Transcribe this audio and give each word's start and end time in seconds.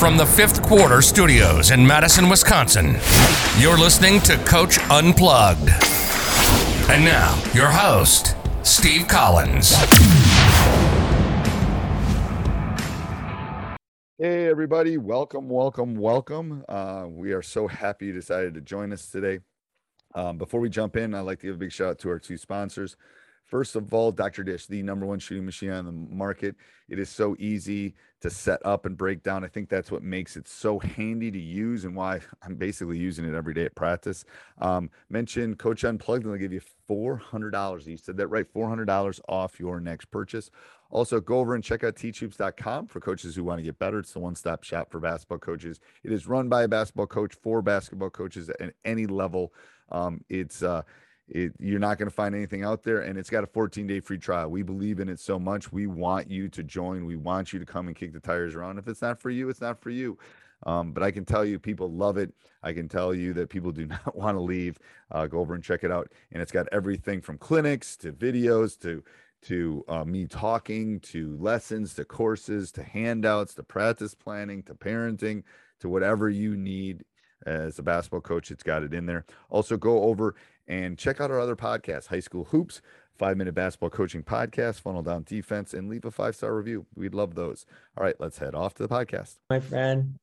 From 0.00 0.16
the 0.16 0.24
fifth 0.24 0.62
quarter 0.62 1.02
studios 1.02 1.72
in 1.72 1.86
Madison, 1.86 2.30
Wisconsin, 2.30 2.96
you're 3.58 3.76
listening 3.76 4.18
to 4.22 4.38
Coach 4.46 4.78
Unplugged. 4.88 5.68
And 6.88 7.04
now, 7.04 7.38
your 7.52 7.66
host, 7.66 8.34
Steve 8.62 9.06
Collins. 9.08 9.74
Hey, 14.16 14.48
everybody. 14.48 14.96
Welcome, 14.96 15.50
welcome, 15.50 15.94
welcome. 15.94 16.64
Uh, 16.66 17.04
we 17.06 17.32
are 17.32 17.42
so 17.42 17.68
happy 17.68 18.06
you 18.06 18.14
decided 18.14 18.54
to 18.54 18.62
join 18.62 18.94
us 18.94 19.10
today. 19.10 19.40
Um, 20.14 20.38
before 20.38 20.60
we 20.60 20.70
jump 20.70 20.96
in, 20.96 21.12
I'd 21.12 21.20
like 21.20 21.40
to 21.40 21.46
give 21.48 21.56
a 21.56 21.58
big 21.58 21.72
shout 21.72 21.88
out 21.90 21.98
to 21.98 22.08
our 22.08 22.18
two 22.18 22.38
sponsors. 22.38 22.96
First 23.50 23.74
of 23.74 23.92
all, 23.92 24.12
Dr. 24.12 24.44
Dish, 24.44 24.66
the 24.66 24.80
number 24.80 25.04
one 25.04 25.18
shooting 25.18 25.44
machine 25.44 25.70
on 25.70 25.84
the 25.84 25.92
market. 25.92 26.54
It 26.88 27.00
is 27.00 27.08
so 27.08 27.34
easy 27.40 27.94
to 28.20 28.30
set 28.30 28.64
up 28.64 28.86
and 28.86 28.96
break 28.96 29.24
down. 29.24 29.44
I 29.44 29.48
think 29.48 29.68
that's 29.68 29.90
what 29.90 30.04
makes 30.04 30.36
it 30.36 30.46
so 30.46 30.78
handy 30.78 31.32
to 31.32 31.38
use 31.38 31.84
and 31.84 31.96
why 31.96 32.20
I'm 32.42 32.54
basically 32.54 32.98
using 32.98 33.24
it 33.24 33.34
every 33.34 33.52
day 33.52 33.64
at 33.64 33.74
practice. 33.74 34.24
Um, 34.60 34.88
mention 35.08 35.56
Coach 35.56 35.82
Unplugged 35.82 36.24
and 36.24 36.32
they'll 36.32 36.40
give 36.40 36.52
you 36.52 36.60
$400. 36.88 37.86
You 37.88 37.96
said 37.96 38.16
that 38.18 38.28
right, 38.28 38.46
$400 38.54 39.20
off 39.28 39.58
your 39.58 39.80
next 39.80 40.06
purchase. 40.12 40.52
Also, 40.92 41.20
go 41.20 41.40
over 41.40 41.56
and 41.56 41.64
check 41.64 41.82
out 41.82 41.96
teachhoops.com 41.96 42.86
for 42.86 43.00
coaches 43.00 43.34
who 43.34 43.42
want 43.42 43.58
to 43.58 43.64
get 43.64 43.80
better. 43.80 43.98
It's 43.98 44.12
the 44.12 44.20
one 44.20 44.36
stop 44.36 44.62
shop 44.62 44.92
for 44.92 45.00
basketball 45.00 45.38
coaches. 45.38 45.80
It 46.04 46.12
is 46.12 46.28
run 46.28 46.48
by 46.48 46.62
a 46.62 46.68
basketball 46.68 47.08
coach 47.08 47.34
for 47.42 47.62
basketball 47.62 48.10
coaches 48.10 48.48
at 48.48 48.74
any 48.84 49.06
level. 49.06 49.52
Um, 49.90 50.24
it's, 50.28 50.62
uh, 50.62 50.82
it, 51.30 51.52
you're 51.60 51.78
not 51.78 51.96
going 51.96 52.08
to 52.08 52.14
find 52.14 52.34
anything 52.34 52.64
out 52.64 52.82
there, 52.82 53.02
and 53.02 53.16
it's 53.16 53.30
got 53.30 53.44
a 53.44 53.46
14 53.46 53.86
day 53.86 54.00
free 54.00 54.18
trial. 54.18 54.50
We 54.50 54.62
believe 54.62 55.00
in 55.00 55.08
it 55.08 55.20
so 55.20 55.38
much. 55.38 55.72
We 55.72 55.86
want 55.86 56.30
you 56.30 56.48
to 56.48 56.62
join. 56.62 57.06
We 57.06 57.16
want 57.16 57.52
you 57.52 57.58
to 57.60 57.66
come 57.66 57.86
and 57.86 57.96
kick 57.96 58.12
the 58.12 58.20
tires 58.20 58.54
around. 58.54 58.78
If 58.78 58.88
it's 58.88 59.02
not 59.02 59.20
for 59.20 59.30
you, 59.30 59.48
it's 59.48 59.60
not 59.60 59.80
for 59.80 59.90
you. 59.90 60.18
Um, 60.66 60.92
but 60.92 61.02
I 61.02 61.10
can 61.10 61.24
tell 61.24 61.44
you, 61.44 61.58
people 61.58 61.90
love 61.90 62.18
it. 62.18 62.34
I 62.62 62.72
can 62.72 62.88
tell 62.88 63.14
you 63.14 63.32
that 63.34 63.48
people 63.48 63.72
do 63.72 63.86
not 63.86 64.14
want 64.16 64.36
to 64.36 64.42
leave. 64.42 64.78
Uh, 65.10 65.26
go 65.26 65.38
over 65.38 65.54
and 65.54 65.62
check 65.64 65.84
it 65.84 65.90
out. 65.90 66.12
And 66.32 66.42
it's 66.42 66.52
got 66.52 66.66
everything 66.72 67.20
from 67.20 67.38
clinics 67.38 67.96
to 67.98 68.12
videos 68.12 68.78
to 68.80 69.02
to 69.42 69.82
uh, 69.88 70.04
me 70.04 70.26
talking 70.26 71.00
to 71.00 71.34
lessons 71.40 71.94
to 71.94 72.04
courses 72.04 72.70
to 72.72 72.82
handouts 72.82 73.54
to 73.54 73.62
practice 73.62 74.14
planning 74.14 74.62
to 74.64 74.74
parenting 74.74 75.42
to 75.80 75.88
whatever 75.88 76.28
you 76.28 76.54
need 76.58 77.04
as 77.46 77.78
a 77.78 77.82
basketball 77.82 78.20
coach. 78.20 78.50
It's 78.50 78.62
got 78.62 78.82
it 78.82 78.92
in 78.92 79.06
there. 79.06 79.24
Also, 79.48 79.76
go 79.76 80.02
over 80.02 80.34
and 80.70 80.96
check 80.96 81.20
out 81.20 81.32
our 81.32 81.40
other 81.40 81.56
podcasts, 81.56 82.06
High 82.06 82.20
School 82.20 82.44
Hoops, 82.44 82.80
Five 83.18 83.36
Minute 83.36 83.54
Basketball 83.54 83.90
Coaching 83.90 84.22
Podcast, 84.22 84.80
Funnel 84.80 85.02
Down 85.02 85.24
Defense, 85.24 85.74
and 85.74 85.90
leave 85.90 86.04
a 86.04 86.10
five 86.10 86.36
star 86.36 86.54
review. 86.54 86.86
We'd 86.94 87.12
love 87.12 87.34
those. 87.34 87.66
All 87.98 88.04
right, 88.04 88.14
let's 88.18 88.38
head 88.38 88.54
off 88.54 88.74
to 88.74 88.86
the 88.86 88.88
podcast. 88.88 89.34
my 89.50 89.60
friend. 89.60 90.14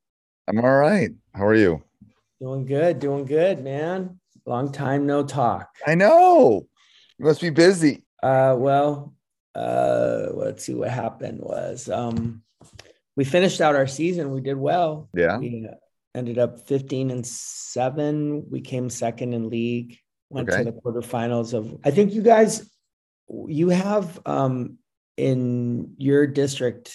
I'm 0.47 0.59
all 0.59 0.77
right. 0.77 1.11
How 1.35 1.45
are 1.45 1.53
you? 1.53 1.83
Doing 2.39 2.65
good, 2.65 2.99
doing 2.99 3.25
good, 3.25 3.61
man. 3.61 4.19
Long 4.45 4.71
time 4.71 5.05
no 5.05 5.23
talk. 5.23 5.69
I 5.85 5.95
know. 5.95 6.65
You 7.17 7.25
must 7.25 7.41
be 7.41 7.49
busy. 7.49 8.05
Uh, 8.23 8.55
well, 8.57 9.13
uh, 9.53 10.27
let's 10.31 10.63
see 10.63 10.73
what 10.73 10.89
happened 10.89 11.39
was 11.41 11.89
um, 11.89 12.41
we 13.17 13.25
finished 13.25 13.59
out 13.59 13.75
our 13.75 13.87
season. 13.87 14.31
We 14.31 14.39
did 14.39 14.55
well. 14.55 15.09
Yeah. 15.13 15.37
We 15.37 15.67
uh, 15.69 15.75
ended 16.15 16.39
up 16.39 16.67
15 16.67 17.11
and 17.11 17.27
seven. 17.27 18.45
We 18.49 18.61
came 18.61 18.89
second 18.89 19.33
in 19.33 19.49
league. 19.49 19.97
Went 20.29 20.49
Okay. 20.49 20.63
to 20.63 20.71
the 20.71 20.77
quarterfinals 20.81 21.53
of. 21.53 21.77
I 21.85 21.91
think 21.91 22.13
you 22.13 22.21
guys, 22.21 22.69
you 23.47 23.69
have 23.69 24.19
um, 24.25 24.77
in 25.15 25.93
your 25.97 26.27
district. 26.27 26.93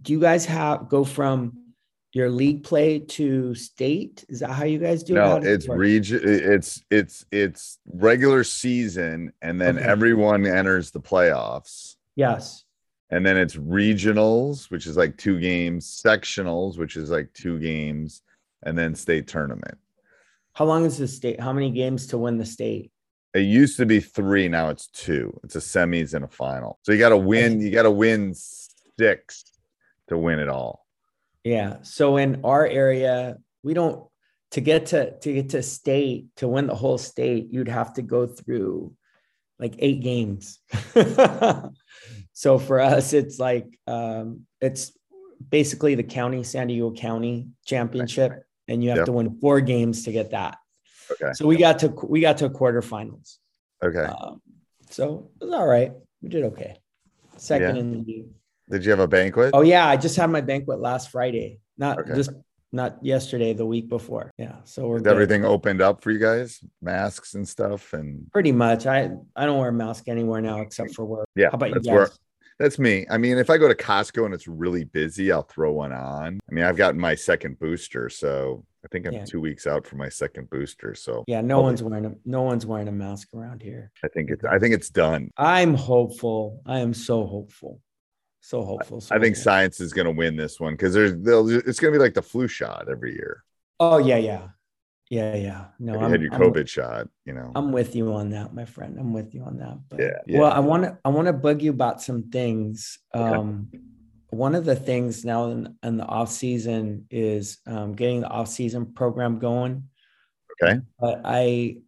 Do 0.00 0.12
you 0.12 0.20
guys 0.20 0.46
have 0.46 0.88
go 0.88 1.04
from 1.04 1.74
your 2.12 2.30
league 2.30 2.64
play 2.64 2.98
to 3.00 3.54
state? 3.54 4.24
Is 4.28 4.40
that 4.40 4.50
how 4.52 4.64
you 4.64 4.78
guys 4.78 5.02
do 5.02 5.14
it? 5.14 5.18
No, 5.18 5.36
it 5.36 5.44
it's 5.44 5.68
region. 5.68 6.20
It's 6.24 6.82
it's 6.90 7.26
it's 7.30 7.78
regular 7.86 8.42
season, 8.42 9.32
and 9.42 9.60
then 9.60 9.76
Okay. 9.76 9.86
everyone 9.86 10.46
enters 10.46 10.90
the 10.92 11.00
playoffs, 11.00 11.96
Yes. 12.16 12.64
and 13.10 13.24
then 13.26 13.36
it's 13.36 13.56
regionals, 13.56 14.70
which 14.70 14.86
is 14.86 14.96
like 14.96 15.18
two 15.18 15.38
games, 15.38 15.86
sectionals, 16.02 16.78
which 16.78 16.96
is 16.96 17.10
like 17.10 17.32
two 17.34 17.58
games, 17.60 18.22
and 18.62 18.78
then 18.78 18.94
state 18.94 19.26
tournament. 19.26 19.76
How 20.60 20.66
long 20.66 20.84
is 20.84 20.98
the 20.98 21.08
state? 21.08 21.40
How 21.40 21.54
many 21.54 21.70
games 21.70 22.08
to 22.08 22.18
win 22.18 22.36
the 22.36 22.44
state? 22.44 22.92
It 23.32 23.44
used 23.44 23.78
to 23.78 23.86
be 23.86 23.98
three, 23.98 24.46
now 24.46 24.68
it's 24.68 24.88
two. 24.88 25.40
It's 25.42 25.56
a 25.56 25.58
semis 25.58 26.12
and 26.12 26.22
a 26.22 26.28
final. 26.28 26.78
So 26.82 26.92
you 26.92 26.98
got 26.98 27.08
to 27.08 27.16
win. 27.16 27.62
You 27.62 27.70
got 27.70 27.84
to 27.84 27.90
win 27.90 28.34
six 28.34 29.44
to 30.08 30.18
win 30.18 30.38
it 30.38 30.50
all. 30.50 30.84
Yeah. 31.44 31.78
So 31.80 32.18
in 32.18 32.42
our 32.44 32.66
area, 32.66 33.38
we 33.62 33.72
don't 33.72 34.06
to 34.50 34.60
get 34.60 34.84
to 34.86 35.18
to 35.20 35.32
get 35.32 35.48
to 35.50 35.62
state 35.62 36.26
to 36.36 36.46
win 36.46 36.66
the 36.66 36.74
whole 36.74 36.98
state, 36.98 37.48
you'd 37.50 37.68
have 37.68 37.94
to 37.94 38.02
go 38.02 38.26
through 38.26 38.92
like 39.58 39.76
eight 39.78 40.02
games. 40.02 40.58
so 42.34 42.58
for 42.58 42.80
us, 42.80 43.14
it's 43.14 43.38
like 43.38 43.78
um, 43.86 44.44
it's 44.60 44.92
basically 45.48 45.94
the 45.94 46.02
county 46.02 46.42
San 46.42 46.66
Diego 46.66 46.92
County 46.92 47.48
championship, 47.64 48.44
and 48.70 48.82
you 48.82 48.88
have 48.90 48.98
Yep. 48.98 49.06
to 49.06 49.12
win 49.12 49.38
four 49.40 49.60
games 49.60 50.04
to 50.04 50.12
get 50.12 50.30
that. 50.30 50.56
Okay. 51.10 51.32
So 51.34 51.46
we 51.46 51.56
got 51.56 51.80
to 51.80 51.88
we 52.08 52.20
got 52.20 52.38
to 52.38 52.48
quarterfinals. 52.48 53.36
Okay. 53.82 54.04
Um, 54.04 54.40
so 54.90 55.30
it 55.40 55.44
was 55.44 55.54
all 55.54 55.66
right. 55.66 55.92
We 56.22 56.28
did 56.28 56.44
okay. 56.44 56.78
Second 57.36 57.74
Yeah. 57.76 57.80
in 57.80 57.92
the 57.92 57.98
league. 57.98 58.28
Did 58.70 58.84
you 58.84 58.90
have 58.92 59.00
a 59.00 59.08
banquet? 59.08 59.50
Oh 59.52 59.62
yeah, 59.62 59.86
I 59.88 59.96
just 59.96 60.16
had 60.16 60.30
my 60.30 60.40
banquet 60.40 60.78
last 60.80 61.10
Friday. 61.10 61.58
Not 61.76 61.98
Okay. 61.98 62.14
just 62.14 62.30
not 62.72 63.04
yesterday, 63.04 63.52
the 63.52 63.66
week 63.66 63.88
before. 63.88 64.30
Yeah. 64.38 64.56
So 64.64 64.86
we're 64.86 65.02
everything 65.08 65.44
opened 65.44 65.82
up 65.82 66.02
for 66.02 66.12
you 66.12 66.20
guys? 66.20 66.60
Masks 66.80 67.34
and 67.34 67.46
stuff, 67.48 67.92
and 67.92 68.30
pretty 68.30 68.52
much. 68.52 68.86
I 68.86 69.10
I 69.34 69.44
don't 69.46 69.58
wear 69.58 69.70
a 69.70 69.72
mask 69.72 70.06
anywhere 70.08 70.40
now 70.40 70.60
except 70.60 70.94
for 70.94 71.04
work. 71.04 71.26
Yeah, 71.34 71.48
How 71.50 71.56
about 71.56 71.70
you 71.70 71.74
guys? 71.80 71.86
where 71.88 72.08
that's 72.60 72.78
me. 72.78 73.06
I 73.10 73.16
mean, 73.18 73.38
if 73.38 73.50
I 73.50 73.56
go 73.58 73.66
to 73.66 73.74
Costco 73.74 74.26
and 74.26 74.34
it's 74.34 74.46
really 74.46 74.84
busy, 74.84 75.32
I'll 75.32 75.42
throw 75.42 75.72
one 75.72 75.92
on. 75.92 76.38
I 76.48 76.54
mean, 76.54 76.64
I've 76.64 76.76
gotten 76.76 77.00
my 77.00 77.14
second 77.14 77.58
booster, 77.58 78.08
so 78.10 78.64
I 78.84 78.88
think 78.88 79.06
I'm 79.06 79.14
Yeah. 79.14 79.24
two 79.24 79.40
weeks 79.40 79.66
out 79.66 79.86
for 79.86 79.96
my 79.96 80.08
second 80.10 80.50
booster. 80.50 80.94
So 80.94 81.24
Yeah, 81.26 81.40
no 81.40 81.56
I'll 81.56 81.62
one's 81.64 81.82
wearing 81.82 82.04
a 82.04 82.14
no 82.26 82.42
one's 82.42 82.66
wearing 82.66 82.86
a 82.88 82.92
mask 82.92 83.28
around 83.34 83.62
here. 83.62 83.90
I 84.04 84.08
think 84.08 84.30
it's 84.30 84.44
I 84.44 84.58
think 84.58 84.74
it's 84.74 84.90
done. 84.90 85.30
I'm 85.36 85.74
hopeful. 85.74 86.60
I 86.66 86.78
am 86.80 86.94
so 86.94 87.26
hopeful. 87.26 87.80
So 88.42 88.62
hopeful. 88.62 89.00
So 89.00 89.14
I 89.14 89.18
think 89.18 89.36
hopeful. 89.36 89.42
science 89.42 89.80
is 89.80 89.92
going 89.92 90.06
to 90.06 90.12
win 90.12 90.36
this 90.36 90.60
one 90.60 90.74
because 90.74 90.94
there's 90.94 91.14
they'll, 91.16 91.48
it's 91.50 91.80
going 91.80 91.92
to 91.92 91.98
be 91.98 92.02
like 92.02 92.14
the 92.14 92.22
flu 92.22 92.46
shot 92.46 92.88
every 92.90 93.14
year. 93.14 93.42
Oh 93.80 93.98
yeah, 93.98 94.16
yeah, 94.16 94.48
yeah, 95.10 95.34
yeah. 95.34 95.64
No, 95.80 95.94
you 95.94 95.98
I'm, 95.98 96.10
had 96.10 96.22
your 96.22 96.30
COVID 96.30 96.68
shot, 96.68 97.08
you 97.24 97.32
know. 97.32 97.50
I'm 97.56 97.72
with 97.72 97.96
you 97.96 98.14
on 98.14 98.30
that, 98.30 98.54
my 98.54 98.64
friend. 98.64 98.96
I'm 98.98 99.12
with 99.12 99.34
you 99.34 99.42
on 99.42 99.58
that. 99.58 99.78
But, 99.88 99.98
Yeah, 99.98 100.18
yeah. 100.24 100.38
Well, 100.38 100.52
I 100.52 100.60
want 100.60 100.84
to 100.84 100.98
I 101.04 101.08
want 101.08 101.26
to 101.26 101.32
bug 101.32 101.62
you 101.62 101.70
about 101.70 102.00
some 102.00 102.30
things. 102.30 102.96
Okay. 103.14 103.34
Um, 103.34 103.68
one 104.28 104.54
of 104.54 104.64
the 104.64 104.76
things 104.76 105.24
now 105.24 105.50
in, 105.50 105.76
in 105.82 105.96
the 105.96 106.04
off 106.04 106.30
season 106.30 107.06
is 107.10 107.58
um, 107.66 107.94
getting 107.94 108.20
the 108.20 108.28
off 108.28 108.46
season 108.46 108.92
program 108.94 109.40
going. 109.40 109.88
Okay. 110.62 110.80
But 111.00 111.22
I 111.24 111.78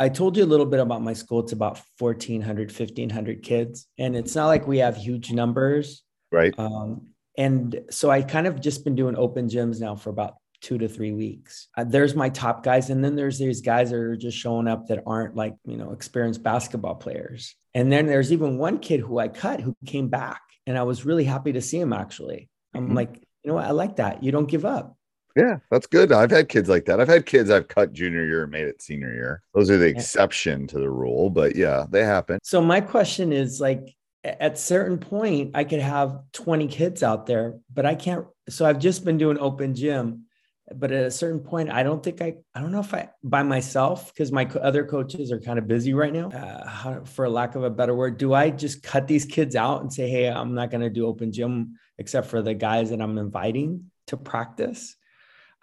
I 0.00 0.08
told 0.08 0.36
you 0.36 0.42
a 0.42 0.46
little 0.46 0.66
bit 0.66 0.80
about 0.80 1.02
my 1.02 1.12
school. 1.12 1.38
It's 1.38 1.52
about 1.52 1.80
1,400, 2.00 2.76
1,500 2.76 3.42
kids, 3.44 3.86
and 3.96 4.16
it's 4.16 4.34
not 4.34 4.48
like 4.48 4.66
we 4.66 4.78
have 4.78 4.96
huge 4.96 5.30
numbers. 5.30 6.02
right. 6.32 6.52
Um, 6.58 7.06
and 7.38 7.80
so 7.90 8.10
I 8.10 8.22
kind 8.22 8.46
of 8.46 8.60
just 8.60 8.84
been 8.84 8.94
doing 8.94 9.16
open 9.16 9.48
gyms 9.48 9.80
now 9.80 9.94
for 9.94 10.10
about 10.10 10.34
two 10.62 10.78
to 10.78 10.88
three 10.88 11.12
weeks. 11.12 11.68
Uh, 11.76 11.84
there's 11.84 12.14
my 12.14 12.28
top 12.30 12.62
guys, 12.62 12.88
and 12.88 13.04
then 13.04 13.14
there's 13.16 13.38
these 13.38 13.60
guys 13.60 13.90
that 13.90 13.96
are 13.96 14.16
just 14.16 14.38
showing 14.38 14.68
up 14.68 14.86
that 14.86 15.02
aren't 15.06 15.36
like 15.36 15.54
you 15.66 15.76
know 15.76 15.92
experienced 15.92 16.42
basketball 16.42 16.94
players. 16.94 17.54
And 17.74 17.92
then 17.92 18.06
there's 18.06 18.32
even 18.32 18.58
one 18.58 18.78
kid 18.78 19.00
who 19.00 19.18
I 19.18 19.28
cut 19.28 19.60
who 19.60 19.76
came 19.84 20.08
back, 20.08 20.40
and 20.66 20.78
I 20.78 20.84
was 20.84 21.04
really 21.04 21.24
happy 21.24 21.52
to 21.52 21.60
see 21.60 21.78
him. 21.80 21.92
Actually, 21.92 22.48
I'm 22.74 22.90
Mhm. 22.90 22.94
like, 22.96 23.16
you 23.42 23.48
know 23.48 23.54
what, 23.54 23.64
I 23.66 23.72
like 23.72 23.96
that. 23.96 24.22
You 24.22 24.32
don't 24.32 24.48
give 24.48 24.64
up. 24.64 24.96
Yeah, 25.36 25.58
that's 25.70 25.86
good. 25.86 26.12
I've 26.12 26.30
had 26.30 26.48
kids 26.50 26.68
like 26.68 26.84
that. 26.84 27.00
I've 27.00 27.08
had 27.08 27.24
kids 27.24 27.50
I've 27.50 27.66
cut 27.66 27.92
junior 27.94 28.24
year 28.26 28.42
and 28.42 28.52
made 28.52 28.66
it 28.68 28.82
senior 28.82 29.12
year. 29.14 29.42
Those 29.54 29.70
are 29.70 29.78
the 29.78 29.86
exception 29.88 30.66
to 30.68 30.78
the 30.78 30.90
rule, 30.90 31.30
but 31.30 31.56
yeah, 31.56 31.86
they 31.90 32.04
happen. 32.04 32.38
So 32.42 32.60
my 32.60 32.82
question 32.82 33.32
is 33.32 33.58
like 33.60 33.94
at 34.24 34.58
certain 34.58 34.98
point 34.98 35.52
I 35.54 35.64
could 35.64 35.80
have 35.80 36.20
20 36.32 36.68
kids 36.68 37.02
out 37.02 37.26
there, 37.26 37.54
but 37.72 37.86
I 37.86 37.94
can't 37.94 38.26
so 38.50 38.66
I've 38.66 38.78
just 38.78 39.04
been 39.06 39.16
doing 39.18 39.38
open 39.38 39.74
gym, 39.74 40.24
but 40.74 40.92
at 40.92 41.04
a 41.04 41.10
certain 41.10 41.40
point 41.40 41.70
I 41.70 41.82
don't 41.82 42.02
think 42.02 42.22
I 42.22 42.36
I 42.54 42.60
don't 42.60 42.72
know 42.72 42.80
if 42.80 42.94
I 42.94 43.10
by 43.22 43.42
myself 43.42 44.12
because 44.12 44.30
my 44.30 44.44
co- 44.44 44.60
other 44.60 44.84
coaches 44.84 45.32
are 45.32 45.40
kind 45.40 45.58
of 45.58 45.66
busy 45.66 45.92
right 45.94 46.12
now. 46.12 46.30
Uh, 46.30 46.66
how, 46.66 47.04
for 47.04 47.28
lack 47.28 47.54
of 47.54 47.64
a 47.64 47.70
better 47.70 47.94
word, 47.94 48.18
do 48.18 48.32
I 48.32 48.50
just 48.50 48.82
cut 48.82 49.06
these 49.06 49.24
kids 49.24 49.56
out 49.56 49.82
and 49.82 49.92
say, 49.92 50.08
"Hey, 50.08 50.28
I'm 50.28 50.54
not 50.54 50.70
going 50.70 50.82
to 50.82 50.90
do 50.90 51.06
open 51.06 51.32
gym 51.32 51.78
except 51.98 52.28
for 52.28 52.42
the 52.42 52.54
guys 52.54 52.90
that 52.90 53.00
I'm 53.00 53.18
inviting 53.18 53.90
to 54.08 54.16
practice?" 54.16 54.96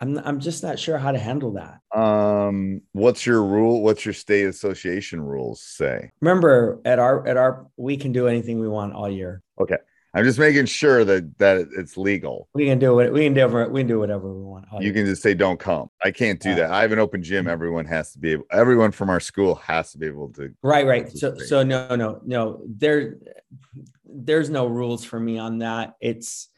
I'm 0.02 0.18
I'm 0.20 0.40
just 0.40 0.64
not 0.64 0.80
sure 0.80 0.98
how 0.98 1.12
to 1.12 1.20
handle 1.20 1.54
that. 1.54 1.80
Um, 1.98 2.82
what's 2.94 3.26
your 3.26 3.44
rule? 3.44 3.82
What's 3.82 4.06
your 4.06 4.14
state 4.14 4.48
association 4.48 5.22
rules 5.22 5.62
say? 5.62 6.12
Remember, 6.22 6.80
at 6.86 7.00
our 7.00 7.28
at 7.28 7.38
our 7.38 7.68
we 7.76 7.98
can 7.98 8.12
do 8.12 8.28
anything 8.28 8.60
we 8.60 8.70
want 8.70 8.94
all 8.94 9.10
year. 9.10 9.42
Okay. 9.60 9.78
I'm 10.14 10.24
just 10.24 10.40
making 10.40 10.66
sure 10.66 11.06
that 11.06 11.38
that 11.38 11.68
it's 11.78 11.96
legal. 11.98 12.50
We 12.54 12.66
can 12.66 12.80
do 12.80 13.00
it. 13.00 13.14
We 13.14 13.26
can 13.26 13.34
do 13.34 13.42
whatever 13.42 13.70
we 13.70 13.82
can 13.82 13.88
do 13.88 14.00
whatever 14.00 14.34
we 14.34 14.44
want. 14.44 14.66
You 14.80 14.92
can 14.92 15.06
just 15.06 15.22
say 15.22 15.34
don't 15.34 15.60
come. 15.60 15.90
I 16.04 16.12
can't 16.12 16.40
do 16.40 16.50
Yeah. 16.50 16.56
that. 16.56 16.72
I 16.72 16.82
have 16.82 16.92
an 16.92 17.00
open 17.00 17.22
gym. 17.22 17.48
Everyone 17.48 17.86
has 17.86 18.12
to 18.14 18.20
be 18.20 18.32
able 18.34 18.46
everyone 18.52 18.92
from 18.92 19.10
our 19.10 19.20
school 19.20 19.56
has 19.56 19.92
to 19.92 19.98
be 19.98 20.08
able 20.08 20.30
to 20.34 20.54
right, 20.64 20.86
right. 20.86 21.10
So 21.16 21.38
so 21.38 21.64
no, 21.64 21.96
no, 21.96 22.22
no. 22.26 22.62
There 22.68 23.18
there's 24.06 24.50
no 24.50 24.66
rules 24.66 25.04
for 25.04 25.20
me 25.20 25.38
on 25.38 25.60
that. 25.60 25.94
It's 26.02 26.50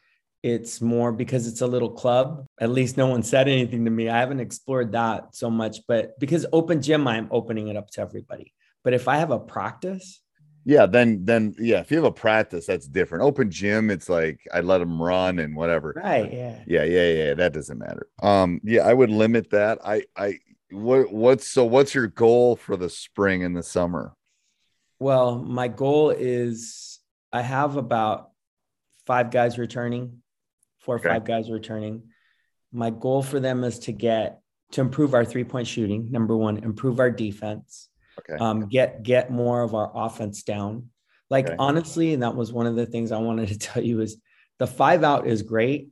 it's 0.44 0.82
more 0.82 1.12
because 1.12 1.46
it's 1.46 1.62
a 1.62 1.68
little 1.68 1.92
club. 1.92 2.46
At 2.60 2.70
least 2.72 2.98
no 2.98 3.08
one 3.08 3.22
said 3.22 3.48
anything 3.48 3.86
to 3.86 3.92
me. 3.92 4.10
I 4.10 4.20
haven't 4.20 4.40
explored 4.40 4.94
that 4.94 5.36
so 5.36 5.50
much, 5.52 5.80
but 5.88 6.18
because 6.20 6.46
open 6.54 6.82
gym, 6.82 7.08
I'm 7.08 7.28
opening 7.32 7.68
it 7.68 7.76
up 7.76 7.90
to 7.92 8.02
everybody. 8.02 8.54
But 8.84 8.94
if 8.94 9.08
I 9.08 9.18
have 9.18 9.30
a 9.30 9.38
practice, 9.38 10.21
Yeah, 10.64 10.86
then 10.86 11.26
then 11.26 11.56
yeah, 11.58 11.80
if 11.80 11.90
you 11.90 11.98
have 11.98 12.06
a 12.06 12.12
practice, 12.12 12.66
that's 12.68 12.88
different. 12.88 13.24
Open 13.24 13.50
gym, 13.50 13.90
it's 13.90 14.10
like 14.10 14.40
I 14.54 14.62
let 14.62 14.78
them 14.78 15.02
run 15.02 15.40
and 15.40 15.56
whatever. 15.56 15.94
right? 15.96 16.32
Yeah. 16.32 16.60
Yeah, 16.68 16.84
yeah, 16.84 17.12
yeah. 17.12 17.34
That 17.34 17.54
doesn't 17.54 17.80
matter. 17.80 18.08
Um, 18.22 18.60
yeah, 18.64 18.82
I 18.82 18.94
would 18.94 19.10
limit 19.10 19.50
that. 19.52 19.80
I 19.84 20.04
I 20.16 20.36
what 20.70 21.12
what's 21.12 21.48
so 21.48 21.66
what's 21.66 21.96
your 21.96 22.08
goal 22.08 22.56
for 22.56 22.78
the 22.78 22.90
spring 22.90 23.44
and 23.44 23.58
the 23.58 23.64
summer? 23.64 24.14
Well, 25.00 25.38
my 25.40 25.68
goal 25.68 26.12
is 26.12 27.00
I 27.34 27.42
have 27.42 27.76
about 27.76 28.30
five 29.08 29.32
guys 29.32 29.58
returning, 29.58 30.22
four 30.80 30.96
or 30.96 31.00
Okay. 31.00 31.10
five 31.10 31.26
guys 31.26 31.50
returning. 31.50 32.04
My 32.72 32.92
goal 32.92 33.24
for 33.24 33.40
them 33.40 33.64
is 33.64 33.80
to 33.80 33.92
get 33.92 34.42
to 34.74 34.82
improve 34.82 35.14
our 35.16 35.26
three 35.26 35.44
point 35.44 35.68
shooting. 35.68 36.12
Number 36.12 36.38
one, 36.38 36.58
improve 36.58 37.00
our 37.00 37.10
defense. 37.10 37.90
Okay. 38.30 38.42
Um, 38.44 38.68
get 38.70 39.04
get 39.04 39.32
more 39.32 39.62
of 39.64 39.74
our 39.76 39.92
offense 39.94 40.44
down. 40.44 40.90
Like 41.30 41.46
Okay. 41.48 41.56
honestly, 41.58 42.14
and 42.14 42.24
that 42.24 42.36
was 42.36 42.52
one 42.52 42.68
of 42.68 42.76
the 42.76 42.86
things 42.86 43.12
I 43.12 43.18
wanted 43.20 43.48
to 43.50 43.58
tell 43.68 43.84
you 43.84 44.02
is 44.02 44.18
the 44.60 44.68
five 44.68 45.04
out 45.04 45.28
is 45.28 45.42
great, 45.42 45.90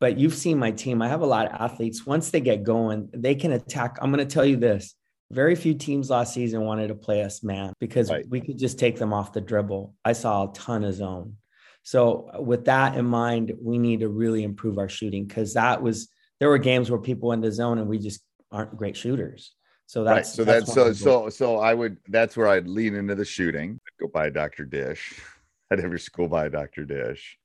but 0.00 0.18
you've 0.18 0.34
seen 0.34 0.58
my 0.58 0.70
team. 0.70 1.02
I 1.02 1.08
have 1.08 1.22
a 1.22 1.26
lot 1.26 1.46
of 1.46 1.52
athletes. 1.60 2.06
Once 2.06 2.30
they 2.30 2.40
get 2.40 2.62
going, 2.62 3.08
they 3.12 3.34
can 3.34 3.52
attack. 3.52 3.98
I'm 4.00 4.12
going 4.12 4.26
to 4.26 4.32
tell 4.32 4.44
you 4.44 4.56
this: 4.56 4.94
very 5.30 5.54
few 5.56 5.74
teams 5.74 6.10
last 6.10 6.34
season 6.34 6.60
wanted 6.62 6.88
to 6.88 6.94
play 6.94 7.22
us 7.22 7.42
man 7.42 7.72
because 7.80 8.10
Right. 8.10 8.28
we 8.28 8.40
could 8.40 8.58
just 8.58 8.78
take 8.78 8.98
them 8.98 9.12
off 9.12 9.32
the 9.32 9.40
dribble. 9.40 9.94
I 10.04 10.12
saw 10.12 10.50
a 10.50 10.52
ton 10.52 10.84
of 10.84 10.94
zone. 10.94 11.36
So 11.82 12.30
with 12.40 12.64
that 12.64 12.96
in 12.96 13.04
mind, 13.06 13.52
we 13.62 13.78
need 13.78 14.00
to 14.00 14.08
really 14.08 14.42
improve 14.42 14.76
our 14.78 14.88
shooting 14.88 15.24
because 15.24 15.54
that 15.54 15.82
was 15.82 16.08
there 16.40 16.48
were 16.48 16.58
games 16.58 16.90
where 16.90 17.00
people 17.00 17.32
in 17.32 17.40
the 17.40 17.50
zone 17.52 17.78
and 17.78 17.88
we 17.88 17.98
just 17.98 18.20
aren't 18.50 18.76
great 18.76 18.96
shooters. 18.96 19.52
So 19.86 20.04
right. 20.04 20.16
that's 20.16 20.34
So 20.34 20.44
that's 20.44 20.66
that's 20.66 20.74
so 20.74 20.92
so 20.92 21.28
so 21.30 21.58
I 21.58 21.72
would 21.72 21.96
that's 22.08 22.36
where 22.36 22.48
I'd 22.48 22.66
lean 22.66 22.94
into 22.94 23.14
the 23.14 23.24
shooting. 23.24 23.80
Go 24.00 24.08
buy 24.08 24.26
a 24.26 24.30
Dr. 24.30 24.64
Dish. 24.64 25.20
At 25.70 25.80
every 25.80 25.98
school 25.98 26.28
buy 26.28 26.46
a 26.46 26.50
Dr. 26.50 26.84
Dish. 26.84 27.38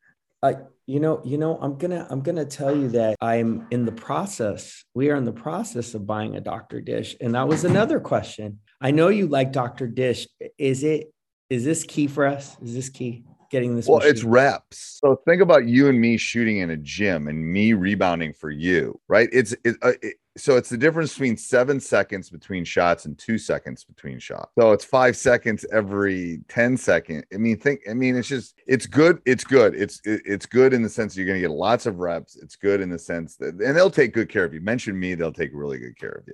Uh, 0.43 0.53
you 0.87 0.99
know, 0.99 1.21
you 1.23 1.37
know, 1.37 1.57
I'm 1.61 1.77
gonna, 1.77 2.07
I'm 2.09 2.21
gonna 2.21 2.45
tell 2.45 2.75
you 2.75 2.89
that 2.89 3.15
I'm 3.21 3.67
in 3.69 3.85
the 3.85 3.91
process. 3.91 4.83
We 4.95 5.11
are 5.11 5.15
in 5.15 5.23
the 5.23 5.31
process 5.31 5.93
of 5.93 6.07
buying 6.07 6.35
a 6.35 6.41
Dr. 6.41 6.81
Dish, 6.81 7.15
and 7.21 7.35
that 7.35 7.47
was 7.47 7.63
another 7.63 7.99
question. 7.99 8.59
I 8.79 8.89
know 8.89 9.09
you 9.09 9.27
like 9.27 9.51
Dr. 9.51 9.87
Dish. 9.87 10.27
Is 10.57 10.83
it? 10.83 11.13
Is 11.51 11.63
this 11.63 11.83
key 11.83 12.07
for 12.07 12.25
us? 12.25 12.57
Is 12.61 12.73
this 12.73 12.89
key? 12.89 13.23
Getting 13.51 13.75
this? 13.75 13.87
Well, 13.87 13.99
it's 13.99 14.23
reps. 14.23 14.99
So 15.03 15.21
think 15.27 15.43
about 15.43 15.67
you 15.67 15.89
and 15.89 16.01
me 16.01 16.17
shooting 16.17 16.57
in 16.57 16.71
a 16.71 16.77
gym 16.77 17.27
and 17.27 17.45
me 17.45 17.73
rebounding 17.73 18.33
for 18.33 18.49
you, 18.49 18.99
right? 19.07 19.29
It's 19.31 19.53
it, 19.63 19.75
uh, 19.83 19.93
it 20.01 20.15
so 20.37 20.55
it's 20.55 20.69
the 20.69 20.77
difference 20.77 21.13
between 21.13 21.35
seven 21.35 21.79
seconds 21.79 22.29
between 22.29 22.63
shots 22.63 23.05
and 23.05 23.17
two 23.17 23.37
seconds 23.37 23.83
between 23.83 24.17
shots. 24.17 24.51
So 24.57 24.71
it's 24.71 24.85
five 24.85 25.17
seconds 25.17 25.65
every 25.73 26.39
10 26.47 26.77
second. 26.77 27.25
I 27.33 27.37
mean, 27.37 27.57
think, 27.57 27.81
I 27.89 27.93
mean, 27.93 28.15
it's 28.15 28.29
just, 28.29 28.55
it's 28.65 28.85
good. 28.85 29.21
It's 29.25 29.43
good. 29.43 29.75
It's, 29.75 29.99
it's 30.05 30.45
good 30.45 30.73
in 30.73 30.83
the 30.83 30.89
sense 30.89 31.17
you're 31.17 31.25
going 31.25 31.41
to 31.41 31.47
get 31.47 31.51
lots 31.51 31.85
of 31.85 31.99
reps. 31.99 32.37
It's 32.37 32.55
good 32.55 32.79
in 32.79 32.89
the 32.89 32.99
sense 32.99 33.35
that, 33.37 33.55
and 33.55 33.75
they'll 33.75 33.91
take 33.91 34.13
good 34.13 34.29
care 34.29 34.45
of 34.45 34.53
you. 34.53 34.61
Mention 34.61 34.97
me, 34.97 35.15
they'll 35.15 35.33
take 35.33 35.51
really 35.53 35.79
good 35.79 35.97
care 35.97 36.11
of 36.11 36.23
you. 36.27 36.33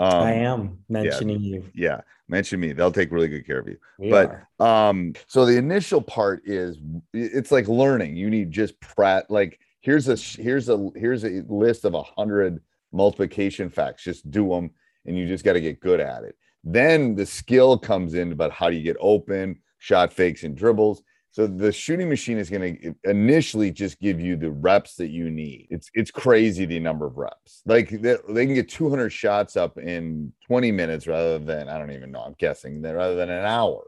Um, 0.00 0.22
I 0.22 0.32
am 0.32 0.78
mentioning 0.88 1.40
you. 1.40 1.64
Yeah. 1.74 2.00
Mention 2.26 2.58
me. 2.58 2.72
They'll 2.72 2.90
take 2.92 3.12
really 3.12 3.28
good 3.28 3.46
care 3.46 3.58
of 3.58 3.68
you 3.68 3.76
We 3.98 4.10
but 4.10 4.46
are. 4.60 4.88
um 4.88 5.14
so 5.26 5.44
the 5.44 5.56
initial 5.56 6.00
part 6.00 6.42
is 6.46 6.78
it's 7.12 7.50
like 7.52 7.68
learning 7.68 8.16
you 8.16 8.30
need 8.30 8.50
just 8.50 8.80
prat 8.80 9.28
like 9.30 9.58
here's 9.80 10.08
a 10.08 10.16
here's 10.40 10.68
a 10.68 10.90
here's 10.94 11.24
a 11.24 11.42
list 11.48 11.84
of 11.84 11.94
a 11.94 12.02
hundred 12.02 12.60
multiplication 12.92 13.70
facts 13.70 14.04
just 14.04 14.30
do 14.30 14.48
them 14.48 14.70
and 15.06 15.16
you 15.16 15.26
just 15.26 15.44
got 15.44 15.54
to 15.54 15.60
get 15.60 15.80
good 15.80 16.00
at 16.00 16.24
it 16.24 16.36
then 16.64 17.14
the 17.14 17.26
skill 17.26 17.78
comes 17.78 18.14
in 18.14 18.32
about 18.32 18.52
how 18.52 18.68
do 18.68 18.76
you 18.76 18.82
get 18.82 18.96
open 19.00 19.58
shot 19.78 20.12
fakes 20.12 20.42
and 20.42 20.56
dribbles 20.56 21.02
so 21.32 21.46
the 21.46 21.70
shooting 21.70 22.08
machine 22.08 22.38
is 22.38 22.50
going 22.50 22.76
to 22.76 22.94
initially 23.04 23.70
just 23.70 24.00
give 24.00 24.20
you 24.20 24.36
the 24.36 24.50
reps 24.50 24.96
that 24.96 25.10
you 25.10 25.30
need. 25.30 25.68
It's 25.70 25.88
it's 25.94 26.10
crazy 26.10 26.64
the 26.64 26.80
number 26.80 27.06
of 27.06 27.16
reps. 27.16 27.62
Like 27.66 27.88
they, 27.88 28.16
they 28.28 28.46
can 28.46 28.54
get 28.54 28.68
200 28.68 29.10
shots 29.10 29.56
up 29.56 29.78
in 29.78 30.32
20 30.48 30.72
minutes 30.72 31.06
rather 31.06 31.38
than 31.38 31.68
I 31.68 31.78
don't 31.78 31.92
even 31.92 32.10
know. 32.10 32.22
I'm 32.22 32.34
guessing 32.38 32.82
that 32.82 32.96
rather 32.96 33.14
than 33.14 33.30
an 33.30 33.44
hour. 33.44 33.86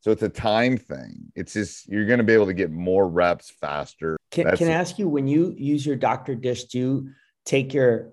So 0.00 0.10
it's 0.10 0.22
a 0.22 0.28
time 0.28 0.76
thing. 0.76 1.32
It's 1.34 1.54
just 1.54 1.88
you're 1.88 2.04
going 2.04 2.18
to 2.18 2.24
be 2.24 2.34
able 2.34 2.46
to 2.46 2.54
get 2.54 2.70
more 2.70 3.08
reps 3.08 3.50
faster. 3.50 4.18
Can, 4.30 4.44
That's 4.44 4.58
can 4.58 4.68
I 4.68 4.72
ask 4.72 4.98
you 4.98 5.08
when 5.08 5.26
you 5.26 5.54
use 5.56 5.86
your 5.86 5.96
Dr. 5.96 6.34
Dish, 6.34 6.64
do 6.64 6.78
you 6.78 7.10
take 7.46 7.72
your 7.72 8.12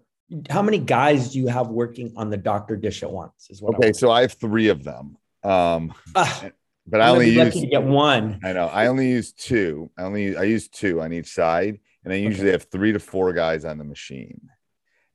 how 0.49 0.61
many 0.61 0.77
guys 0.77 1.31
do 1.33 1.39
you 1.39 1.47
have 1.47 1.67
working 1.67 2.13
on 2.15 2.29
the 2.29 2.37
Dr. 2.37 2.75
Dish 2.75 3.03
at 3.03 3.11
once? 3.11 3.47
Is 3.49 3.61
what 3.61 3.75
Okay, 3.75 3.93
so 3.93 4.11
I 4.11 4.21
have 4.21 4.33
three 4.33 4.69
of 4.69 4.83
them. 4.83 5.17
Um, 5.43 5.93
Ah, 6.15 6.49
but 6.87 7.01
I 7.01 7.09
I'm 7.09 7.13
only 7.13 7.29
use 7.29 7.65
get 7.69 7.83
one. 7.83 8.39
I 8.43 8.53
know. 8.53 8.67
I 8.67 8.87
only 8.87 9.09
use 9.09 9.31
two. 9.31 9.89
I 9.97 10.03
only 10.03 10.35
I 10.35 10.43
use 10.43 10.67
two 10.67 11.01
on 11.01 11.13
each 11.13 11.33
side, 11.33 11.79
and 12.03 12.13
I 12.13 12.17
usually 12.17 12.51
have 12.51 12.63
three 12.63 12.91
to 12.91 12.99
four 12.99 13.33
guys 13.33 13.65
on 13.65 13.77
the 13.77 13.83
machine. 13.83 14.49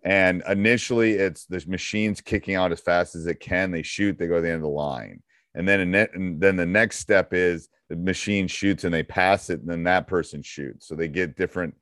And 0.05 0.43
initially, 0.49 1.15
it's 1.15 1.45
the 1.47 1.63
machine's 1.67 2.21
kicking 2.21 2.55
out 2.55 2.73
as 2.73 2.81
fast 2.81 3.15
as 3.15 3.27
it 3.27 3.41
can. 3.41 3.71
They 3.71 3.83
shoot, 3.83 4.19
they 4.19 4.27
go 4.27 4.37
to 4.37 4.41
the 4.41 4.49
end 4.49 4.57
of 4.57 4.63
the 4.63 4.69
line, 4.69 5.23
and 5.55 5.69
then 5.69 5.95
and 5.95 6.41
then 6.41 6.57
the 6.57 6.67
next 6.67 7.01
step 7.01 7.35
is 7.35 7.69
the 7.89 7.97
machine 7.97 8.47
shoots 8.49 8.85
and 8.85 8.93
they 8.93 9.03
pass 9.03 9.51
it, 9.51 9.61
and 9.61 9.69
then 9.69 9.85
that 9.85 10.07
person 10.07 10.43
shoots. 10.43 10.87
So 10.87 10.95
they 10.95 11.09
get 11.09 11.37
different, 11.37 11.75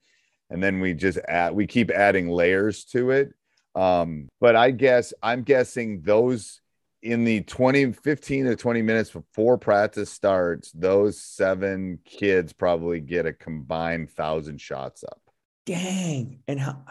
and 0.51 0.63
then 0.63 0.81
we 0.81 0.95
just 0.95 1.19
add 1.29 1.55
we 1.55 1.67
keep 1.67 1.91
adding 1.91 2.29
layers 2.29 2.85
to 2.87 3.11
it. 3.11 3.33
Um, 3.75 4.29
but 4.41 4.57
I 4.57 4.71
guess 4.71 5.13
I'm 5.23 5.43
guessing 5.43 6.01
those 6.03 6.61
in 7.03 7.25
the 7.25 7.43
20, 7.43 7.93
15 7.93 8.47
to 8.47 8.57
20 8.57 8.83
minutes 8.83 9.11
before 9.11 9.59
practice 9.59 10.11
starts, 10.11 10.73
those 10.73 11.21
seven 11.21 11.99
kids 12.05 12.53
probably 12.53 13.01
get 13.01 13.27
a 13.27 13.33
combined 13.33 14.11
thousand 14.11 14.61
shots 14.61 15.05
up. 15.05 15.21
Dang. 15.67 16.41
And 16.49 16.59
how 16.59 16.83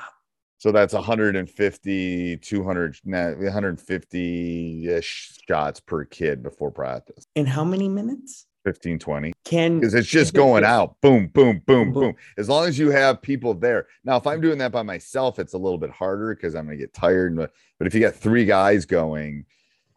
So 0.59 0.71
that's 0.71 0.93
150, 0.93 2.37
200, 2.37 2.97
150 3.03 4.87
ish 4.87 5.37
shots 5.47 5.79
per 5.79 6.05
kid 6.05 6.43
before 6.43 6.71
practice. 6.71 7.25
in 7.35 7.45
how 7.45 7.63
many 7.63 7.89
minutes? 7.89 8.45
15, 8.65 8.99
20. 8.99 9.33
Can 9.45 9.79
Because 9.79 9.93
it's 9.93 10.07
just 10.07 10.33
going 10.33 10.65
out. 10.65 10.99
Boom, 10.99 11.27
boom, 11.27 11.61
boom, 11.65 11.93
Boom, 11.93 11.93
boom. 11.93 12.15
As 12.37 12.49
long 12.49 12.67
as 12.67 12.77
you 12.77 12.89
have 12.89 13.21
people 13.21 13.53
there. 13.53 13.87
Now, 14.03 14.17
if 14.17 14.27
I'm 14.27 14.41
doing 14.41 14.57
that 14.57 14.71
by 14.71 14.81
myself, 14.81 15.39
it's 15.39 15.53
a 15.53 15.57
little 15.57 15.77
bit 15.77 15.91
harder 15.91 16.35
because 16.35 16.55
I'm 16.55 16.67
to 16.67 16.75
get 16.75 16.93
tired. 16.93 17.35
But, 17.35 17.51
if 17.79 17.93
you 17.93 18.01
got 18.01 18.15
three 18.15 18.45
guys 18.45 18.85
going, 18.85 19.45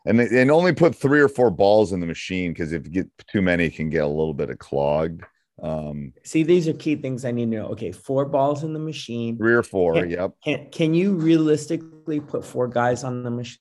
and, 0.04 0.20
and 0.20 0.50
only 0.50 0.72
put 0.72 0.94
three 0.94 1.20
or 1.20 1.28
four 1.28 1.50
balls 1.50 1.92
in 1.92 2.00
the 2.00 2.06
machine 2.06 2.52
because 2.52 2.72
if 2.72 2.84
you 2.84 2.92
get 2.92 3.08
too 3.26 3.42
many, 3.42 3.66
it 3.66 3.74
can 3.74 3.90
get 3.90 4.04
a 4.04 4.08
little 4.08 4.34
bit 4.34 4.50
of 4.50 4.58
clogged. 4.58 5.24
Um, 5.62 6.12
See, 6.24 6.44
these 6.44 6.68
are 6.68 6.72
key 6.72 6.96
things 6.96 7.24
I 7.24 7.30
need 7.30 7.50
to 7.50 7.56
know. 7.56 7.66
Okay, 7.68 7.90
four 7.90 8.24
balls 8.24 8.62
in 8.62 8.72
the 8.72 8.78
machine. 8.78 9.36
three 9.36 9.54
or 9.54 9.62
four. 9.62 9.96
Yeah. 9.96 10.04
Yep. 10.04 10.34
Can 10.44 10.70
can 10.70 10.94
you 10.94 11.14
realistically 11.14 12.20
put 12.20 12.44
four 12.44 12.68
guys 12.68 13.02
on 13.02 13.22
the 13.24 13.30
machine? 13.30 13.58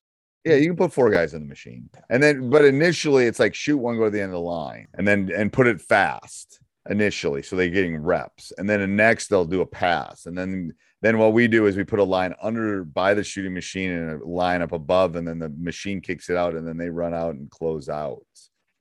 Yeah, 0.48 0.56
you 0.56 0.68
can 0.68 0.78
put 0.78 0.94
four 0.94 1.10
guys 1.10 1.34
in 1.34 1.42
the 1.42 1.48
machine. 1.48 1.90
And 2.10 2.22
then 2.22 2.50
but 2.50 2.66
initially 2.66 3.26
it's 3.26 3.40
like 3.40 3.56
shoot 3.56 3.78
one, 3.78 3.98
go 3.98 4.06
to 4.06 4.10
the 4.10 4.22
end 4.22 4.30
of 4.30 4.34
the 4.34 4.40
line, 4.40 4.88
and 4.94 5.08
then 5.08 5.32
and 5.36 5.52
put 5.52 5.68
it 5.68 5.82
fast 5.82 6.60
initially. 6.90 7.44
So 7.44 7.56
they're 7.56 7.70
getting 7.70 7.98
reps. 7.98 8.54
And 8.58 8.70
then 8.70 8.80
the 8.80 8.88
next 8.88 9.28
they'll 9.28 9.46
do 9.46 9.62
a 9.62 9.66
pass. 9.66 10.26
And 10.26 10.38
then 10.38 10.74
then 11.02 11.20
what 11.20 11.34
we 11.34 11.48
do 11.48 11.68
is 11.68 11.78
we 11.78 11.84
put 11.84 12.00
a 12.00 12.04
line 12.04 12.34
under 12.42 12.84
by 12.84 13.14
the 13.14 13.24
shooting 13.24 13.54
machine 13.54 13.92
and 13.92 14.22
a 14.22 14.26
line 14.26 14.62
up 14.62 14.72
above, 14.72 15.16
and 15.16 15.28
then 15.28 15.40
the 15.40 15.50
machine 15.50 16.02
kicks 16.02 16.30
it 16.30 16.38
out, 16.38 16.56
and 16.56 16.68
then 16.68 16.78
they 16.78 16.90
run 16.90 17.14
out 17.14 17.36
and 17.36 17.50
close 17.52 17.88
out. 17.88 18.26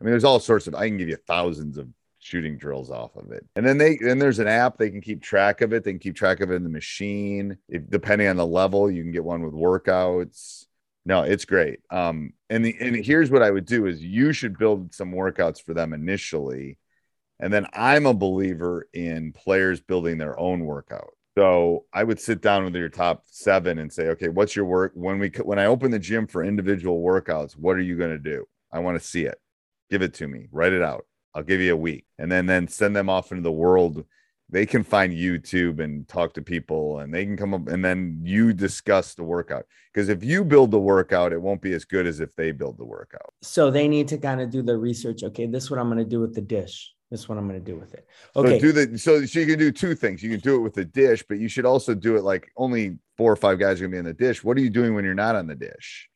I 0.01 0.05
mean, 0.05 0.13
there's 0.13 0.25
all 0.25 0.41
sorts 0.41 0.67
of 0.67 0.75
I 0.75 0.89
can 0.89 0.99
give 0.99 1.09
you 1.09 1.19
thousands 1.27 1.79
of 1.79 1.89
shooting 2.19 2.57
drills 2.59 2.91
off 2.91 3.15
of 3.17 3.31
it. 3.31 3.47
And 3.55 3.65
then 3.65 3.79
they 3.79 3.97
then 3.97 4.19
there's 4.19 4.39
an 4.39 4.49
app 4.49 4.77
they 4.77 4.91
can 4.91 5.01
keep 5.01 5.23
track 5.23 5.61
of 5.61 5.73
it. 5.73 5.85
They 5.85 5.93
can 5.93 6.01
keep 6.01 6.17
track 6.17 6.41
of 6.41 6.51
it 6.51 6.55
in 6.55 6.65
the 6.65 6.69
machine. 6.69 7.57
If, 7.69 7.89
depending 7.89 8.29
on 8.29 8.37
the 8.37 8.47
level, 8.47 8.91
you 8.91 9.03
can 9.03 9.13
get 9.13 9.25
one 9.25 9.43
with 9.43 9.55
workouts. 9.55 10.66
No, 11.07 11.23
it's 11.23 11.45
great. 11.45 11.79
Um, 11.89 12.33
and 12.51 12.65
the 12.65 12.77
and 12.81 12.97
here's 12.97 13.31
what 13.31 13.43
I 13.43 13.51
would 13.53 13.65
do 13.65 13.87
is 13.87 14.03
you 14.05 14.33
should 14.33 14.59
build 14.59 14.93
some 14.93 15.13
workouts 15.13 15.63
for 15.63 15.73
them 15.73 15.93
initially, 15.93 16.79
and 17.39 17.53
then 17.53 17.67
I'm 17.73 18.07
a 18.07 18.13
believer 18.13 18.89
in 18.93 19.33
players 19.33 19.81
building 19.81 20.19
their 20.19 20.39
own 20.39 20.65
workout. 20.65 21.13
So 21.39 21.85
I 21.93 22.03
would 22.03 22.19
sit 22.19 22.43
down 22.43 22.65
with 22.65 22.75
your 22.75 22.89
top 22.89 23.23
seven 23.27 23.79
and 23.79 23.93
say, 23.93 24.09
okay, 24.09 24.29
what's 24.29 24.57
your 24.57 24.65
work 24.65 24.93
when 24.97 25.21
we 25.21 25.29
when 25.45 25.61
I 25.61 25.67
open 25.67 25.93
the 25.93 26.01
gym 26.01 26.27
for 26.27 26.43
individual 26.43 27.01
workouts? 27.01 27.53
What 27.53 27.77
are 27.77 27.83
you 27.83 27.97
going 27.97 28.11
to 28.11 28.19
do? 28.19 28.45
I 28.73 28.81
want 28.81 29.01
to 29.01 29.07
see 29.07 29.27
it. 29.27 29.39
Give 29.91 30.03
it 30.03 30.15
to 30.15 30.27
me. 30.27 30.49
Write 30.51 30.73
it 30.73 30.83
out. 30.83 31.07
I'll 31.35 31.45
give 31.45 31.61
you 31.61 31.73
a 31.73 31.77
week, 31.77 32.05
and 32.19 32.33
then 32.33 32.47
then 32.47 32.67
send 32.67 32.97
them 32.97 33.09
off 33.09 33.31
into 33.31 33.45
the 33.45 33.53
world 33.53 34.05
they 34.49 34.65
can 34.65 34.85
find 34.85 35.13
YouTube 35.13 35.81
and 35.83 36.07
talk 36.07 36.33
to 36.35 36.43
people 36.43 37.01
and 37.01 37.13
they 37.13 37.25
can 37.25 37.37
come 37.37 37.53
up 37.53 37.67
and 37.69 37.85
then 37.85 38.21
you 38.23 38.53
discuss 38.53 39.15
the 39.15 39.25
workout. 39.25 39.67
Because 39.93 40.09
if 40.09 40.23
you 40.23 40.45
build 40.45 40.71
the 40.71 40.79
workout, 40.79 41.33
it 41.33 41.41
won't 41.41 41.61
be 41.61 41.73
as 41.73 41.85
good 41.85 42.07
as 42.07 42.21
if 42.21 42.35
they 42.37 42.53
build 42.53 42.79
the 42.79 42.85
workout. 42.85 43.35
So 43.43 43.71
they 43.71 43.89
need 43.89 44.09
to 44.09 44.19
kind 44.19 44.41
of 44.41 44.51
do 44.51 44.63
the 44.63 44.77
research. 44.77 45.25
Okay, 45.25 45.47
this 45.47 45.65
is 45.65 45.71
what 45.71 45.81
I'm 45.81 45.89
going 45.89 45.99
to 45.99 46.09
do 46.09 46.21
with 46.21 46.35
the 46.35 46.41
dish. 46.41 46.93
This 47.11 47.21
is 47.21 47.29
what 47.29 47.39
I'm 47.39 47.49
going 47.49 47.59
to 47.59 47.65
do 47.65 47.79
with 47.79 47.95
it. 47.95 48.07
So 48.35 48.43
Okay. 48.43 48.59
do 48.59 48.73
the 48.73 48.99
so, 48.99 49.25
so 49.25 49.41
you 49.41 49.47
can 49.47 49.59
do 49.59 49.73
two 49.73 49.95
things. 49.95 50.23
You 50.23 50.31
can 50.31 50.41
do 50.41 50.57
it 50.57 50.61
with 50.61 50.75
the 50.75 50.85
dish, 50.85 51.25
but 51.29 51.39
you 51.39 51.49
should 51.49 51.65
also 51.65 51.95
do 51.95 52.17
it 52.17 52.23
like 52.23 52.51
only 52.57 52.99
four 53.17 53.33
or 53.33 53.37
five 53.37 53.59
guys 53.59 53.81
are 53.81 53.85
gonna 53.85 53.93
be 53.93 53.99
in 53.99 54.05
the 54.05 54.13
dish. 54.13 54.45
What 54.45 54.57
are 54.57 54.61
you 54.61 54.71
doing 54.71 54.95
when 54.95 55.05
you're 55.05 55.15
not 55.15 55.37
on 55.37 55.47
the 55.47 55.55
dish? 55.55 56.09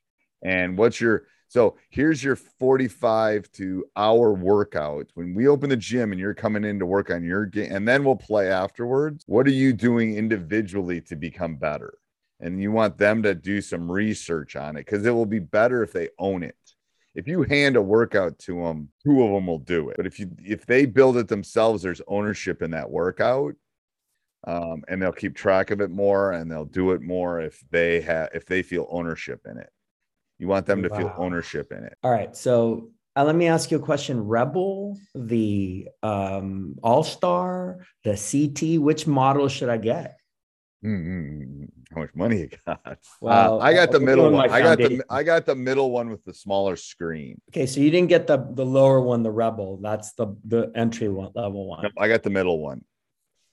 And 0.42 0.76
what's 0.76 1.00
your 1.00 1.25
so 1.50 1.76
here's 1.88 2.23
your 2.23 2.37
45 2.37 3.50
to 3.54 3.85
hour 3.97 4.33
workout. 4.33 5.11
When 5.14 5.35
we 5.35 5.49
open 5.49 5.69
the 5.69 5.76
gym 5.76 6.12
and 6.12 6.21
you're 6.21 6.33
coming 6.33 6.62
in 6.62 6.78
to 6.78 6.87
work 6.87 7.11
on 7.11 7.25
your 7.25 7.45
game, 7.45 7.73
and 7.73 7.88
then 7.88 8.04
we'll 8.04 8.14
play 8.14 8.49
afterwards. 8.52 9.25
What 9.26 9.49
are 9.49 9.50
you 9.50 9.73
doing 9.73 10.14
individually 10.14 11.00
to 11.02 11.16
become 11.16 11.57
better? 11.57 11.95
And 12.38 12.62
you 12.62 12.71
want 12.71 12.99
them 12.99 13.25
to 13.25 13.35
do 13.35 13.61
some 13.61 13.90
research 13.90 14.54
on 14.54 14.76
it 14.76 14.87
because 14.87 15.04
it 15.04 15.11
will 15.11 15.26
be 15.26 15.40
better 15.40 15.83
if 15.83 15.92
they 15.92 16.11
own 16.21 16.45
it. 16.45 16.54
If 17.16 17.26
you 17.26 17.42
hand 17.42 17.75
a 17.75 17.83
workout 17.83 18.38
to 18.40 18.62
them, 18.62 18.90
two 19.04 19.21
of 19.25 19.33
them 19.33 19.49
will 19.49 19.59
do 19.59 19.88
it. 19.90 19.97
But 19.97 20.07
if 20.07 20.21
you 20.21 20.30
if 20.45 20.66
they 20.66 20.87
build 20.87 21.16
it 21.16 21.26
themselves, 21.26 21.83
there's 21.83 22.00
ownership 22.07 22.62
in 22.62 22.71
that 22.71 22.88
workout. 22.88 23.57
Um, 24.47 24.85
and 24.87 25.02
they'll 25.02 25.11
keep 25.11 25.35
track 25.35 25.73
of 25.73 25.80
it 25.80 25.90
more 25.90 26.30
and 26.30 26.49
they'll 26.49 26.64
do 26.64 26.92
it 26.92 27.02
more 27.02 27.40
if 27.40 27.61
they 27.73 28.02
have 28.02 28.28
if 28.35 28.47
they 28.47 28.62
feel 28.62 28.87
ownership 28.88 29.40
in 29.50 29.59
it. 29.59 29.71
You 30.40 30.49
want 30.49 30.64
them 30.64 30.82
to 30.82 30.88
feel 30.88 31.12
ownership 31.18 31.70
in 31.70 31.85
it. 31.85 31.99
All 32.02 32.11
right. 32.11 32.35
So 32.35 32.88
uh, 33.14 33.25
let 33.25 33.37
me 33.37 33.47
ask 33.47 33.70
you 33.70 33.76
a 33.76 33.80
question. 33.80 34.26
Rebel, 34.26 34.97
the 35.14 35.87
um, 36.02 36.76
All 36.82 37.04
Star, 37.04 37.80
the 38.04 38.16
CT, 38.16 38.80
which 38.80 39.06
model 39.06 39.49
should 39.49 39.68
I 39.68 39.76
get? 39.76 40.16
Mm, 40.82 41.68
How 41.94 42.00
much 42.00 42.14
money 42.14 42.38
you 42.40 42.49
got? 42.66 42.80
Uh, 42.87 42.94
Well, 43.20 43.61
I 43.61 43.75
got 43.75 43.92
the 43.92 44.00
middle 44.00 44.30
one. 44.30 44.49
I 44.49 44.62
got 44.62 44.78
the. 44.78 45.02
I 45.11 45.23
got 45.23 45.44
the 45.44 45.54
middle 45.54 45.90
one 45.90 46.09
with 46.09 46.25
the 46.25 46.32
smaller 46.32 46.75
screen. 46.76 47.38
Okay, 47.50 47.66
so 47.66 47.80
you 47.80 47.90
didn't 47.90 48.09
get 48.09 48.26
the 48.26 48.38
the 48.54 48.64
lower 48.64 48.99
one, 49.02 49.23
the 49.23 49.30
Rebel. 49.30 49.78
That's 49.82 50.14
the 50.14 50.35
the 50.47 50.73
entry 50.75 51.11
one, 51.11 51.32
level 51.35 51.68
one. 51.68 51.82
Nope, 51.82 51.92
I 51.99 52.09
got 52.09 52.23
the 52.23 52.30
middle 52.30 52.61
one. 52.62 52.82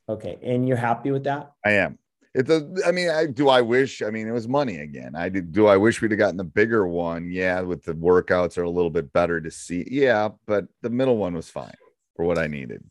Okay, 0.07 0.39
and 0.41 0.65
you're 0.65 0.77
happy 0.77 1.11
with 1.11 1.25
that? 1.25 1.51
I 1.65 1.71
am. 1.83 1.99
It's 2.37 2.51
a, 2.51 2.69
I 2.85 2.91
mean, 2.91 3.09
I 3.09 3.25
do 3.25 3.49
I 3.49 3.61
wish, 3.61 4.03
I 4.03 4.11
mean, 4.11 4.27
it 4.27 4.31
was 4.31 4.47
money 4.47 4.77
again. 4.77 5.15
I 5.15 5.27
did 5.27 5.51
do 5.51 5.65
I 5.65 5.75
wish 5.75 6.01
we'd 6.01 6.11
have 6.11 6.19
gotten 6.19 6.37
the 6.37 6.43
bigger 6.43 6.87
one? 6.87 7.31
Yeah, 7.31 7.61
with 7.61 7.83
the 7.83 7.93
workouts 7.93 8.59
are 8.59 8.63
a 8.63 8.69
little 8.69 8.91
bit 8.91 9.11
better 9.11 9.41
to 9.41 9.49
see. 9.49 9.87
Yeah, 9.89 10.29
but 10.45 10.67
the 10.83 10.91
middle 10.91 11.17
one 11.17 11.33
was 11.33 11.49
fine 11.49 11.73
for 12.15 12.25
what 12.25 12.37
I 12.37 12.45
needed. 12.45 12.83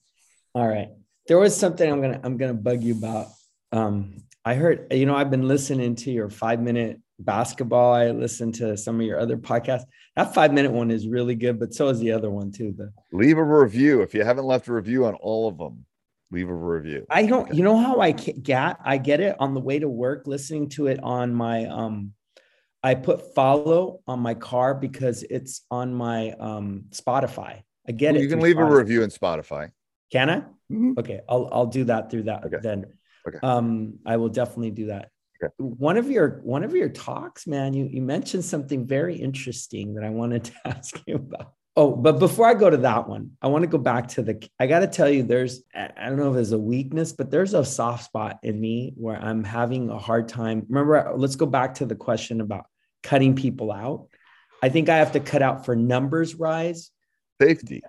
All 0.53 0.67
right. 0.67 0.89
There 1.29 1.39
was 1.39 1.57
something 1.57 1.89
I'm 1.89 2.01
gonna 2.01 2.21
I'm 2.25 2.37
gonna 2.37 2.55
bug 2.55 2.83
you 2.83 2.95
about. 2.95 3.29
Um, 3.71 4.17
I 4.45 4.55
heard 4.55 4.93
you 4.93 5.07
know 5.07 5.15
I've 5.15 5.31
been 5.31 5.47
listening 5.47 5.95
to 5.97 6.11
your 6.11 6.29
five 6.29 6.61
minute 6.61 7.01
basketball. 7.21 7.95
I 7.95 8.11
listened 8.11 8.57
to 8.57 8.77
some 8.77 8.99
of 8.99 9.07
your 9.07 9.21
other 9.21 9.37
podcasts. 9.37 9.85
That 10.17 10.35
five 10.35 10.53
minute 10.53 10.73
one 10.73 10.91
is 10.91 11.07
really 11.07 11.37
good, 11.37 11.61
but 11.61 11.73
so 11.73 11.89
is 11.89 12.01
the 12.01 12.11
other 12.11 12.31
one 12.31 12.51
too. 12.51 12.75
The 12.77 12.93
Leave 13.13 13.39
a 13.39 13.45
review 13.45 14.03
if 14.03 14.13
you 14.13 14.25
haven't 14.25 14.45
left 14.45 14.67
a 14.67 14.73
review 14.73 15.07
on 15.07 15.15
all 15.15 15.47
of 15.47 15.57
them. 15.57 15.85
Leave 16.31 16.49
a 16.51 16.55
review. 16.55 17.07
I 17.09 17.25
don't. 17.27 17.55
You 17.55 17.63
know 17.63 17.77
how 17.77 18.01
I 18.01 18.11
get 18.11 18.79
I 18.85 18.99
get 18.99 19.21
it 19.21 19.37
on 19.39 19.55
the 19.55 19.61
way 19.61 19.79
to 19.79 19.89
work, 19.89 20.27
listening 20.27 20.69
to 20.71 20.89
it 20.89 21.01
on 21.03 21.33
my 21.35 21.67
um. 21.67 22.13
I 22.83 22.95
put 22.95 23.35
follow 23.35 24.01
on 24.07 24.21
my 24.21 24.35
car 24.35 24.75
because 24.75 25.25
it's 25.29 25.63
on 25.71 25.95
my 25.95 26.33
um 26.33 26.85
Spotify. 26.91 27.63
I 27.89 27.93
get 27.93 28.15
Well, 28.15 28.21
it. 28.21 28.25
you 28.25 28.29
can 28.29 28.41
leave 28.41 28.59
a 28.59 28.65
review 28.65 29.03
in 29.03 29.11
Spotify. 29.11 29.71
Can 30.11 30.31
I? 30.31 30.43
Mhm. 30.73 30.99
Okay, 30.99 31.21
I'll 31.29 31.49
I'll 31.53 31.67
do 31.67 31.85
that 31.85 32.11
through 32.11 32.25
that 32.25 32.45
Okay. 32.45 32.59
then. 32.61 32.87
Okay. 33.27 33.39
Um, 33.43 33.99
I 34.05 34.17
will 34.17 34.29
definitely 34.29 34.71
do 34.73 34.87
that. 34.87 35.11
Okay. 35.43 35.53
One 35.59 35.97
of 35.97 36.11
your 36.11 36.41
one 36.43 36.65
of 36.65 36.75
your 36.75 36.89
talks, 36.89 37.47
man, 37.47 37.73
you 37.73 37.87
you 37.87 38.03
mentioned 38.03 38.45
something 38.45 38.85
very 38.87 39.17
interesting 39.17 39.95
that 39.95 40.05
I 40.05 40.11
wanted 40.11 40.45
to 40.45 40.53
ask 40.65 41.01
you 41.07 41.17
about. 41.17 41.55
Oh, 41.79 41.95
but 41.95 42.19
before 42.19 42.47
I 42.47 42.55
go 42.55 42.71
to 42.71 42.79
that 42.79 43.07
one, 43.07 43.33
I 43.43 43.49
want 43.49 43.63
to 43.63 43.69
go 43.69 43.77
back 43.77 44.09
to 44.09 44.23
the. 44.23 44.49
I 44.59 44.67
got 44.67 44.79
to 44.79 44.87
tell 44.87 45.11
you, 45.11 45.23
there's 45.23 45.63
I 45.75 46.09
don't 46.09 46.17
know 46.17 46.33
if 46.33 46.39
it's 46.41 46.53
a 46.53 46.59
weakness, 46.59 47.13
but 47.13 47.31
there's 47.31 47.53
a 47.53 47.65
soft 47.65 48.05
spot 48.05 48.39
in 48.43 48.59
me 48.59 48.95
where 48.97 49.17
I'm 49.17 49.45
having 49.45 49.91
a 49.91 49.99
hard 49.99 50.29
time. 50.29 50.65
Remember, 50.71 51.13
let's 51.17 51.37
go 51.37 51.45
back 51.45 51.75
to 51.75 51.87
the 51.87 51.95
question 51.95 52.41
about 52.41 52.65
cutting 53.03 53.37
people 53.37 53.71
out. 53.71 54.09
I 54.63 54.71
think 54.71 54.89
I 54.89 54.97
have 54.97 55.13
to 55.13 55.21
cut 55.21 55.43
out 55.43 55.67
for 55.67 55.77
numbers 55.77 56.35
rise 56.35 56.91
Safety. 57.41 57.83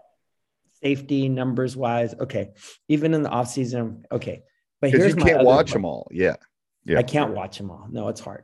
safety 0.84 1.30
numbers 1.30 1.78
wise. 1.78 2.14
Okay. 2.14 2.50
Even 2.90 3.14
in 3.14 3.24
the 3.24 3.30
off 3.30 3.48
season. 3.48 4.06
Okay. 4.12 4.44
But 4.82 4.92
here's 4.92 5.16
you 5.16 5.22
can't 5.22 5.46
watch 5.46 5.68
que- 5.68 5.74
them 5.74 5.86
all. 5.86 6.10
Yeah. 6.12 6.36
Yeah. 6.84 7.00
I 7.00 7.04
can't 7.04 7.34
watch 7.34 7.58
them 7.58 7.72
all. 7.72 7.88
No, 7.90 8.10
it's 8.10 8.20
hard. 8.20 8.44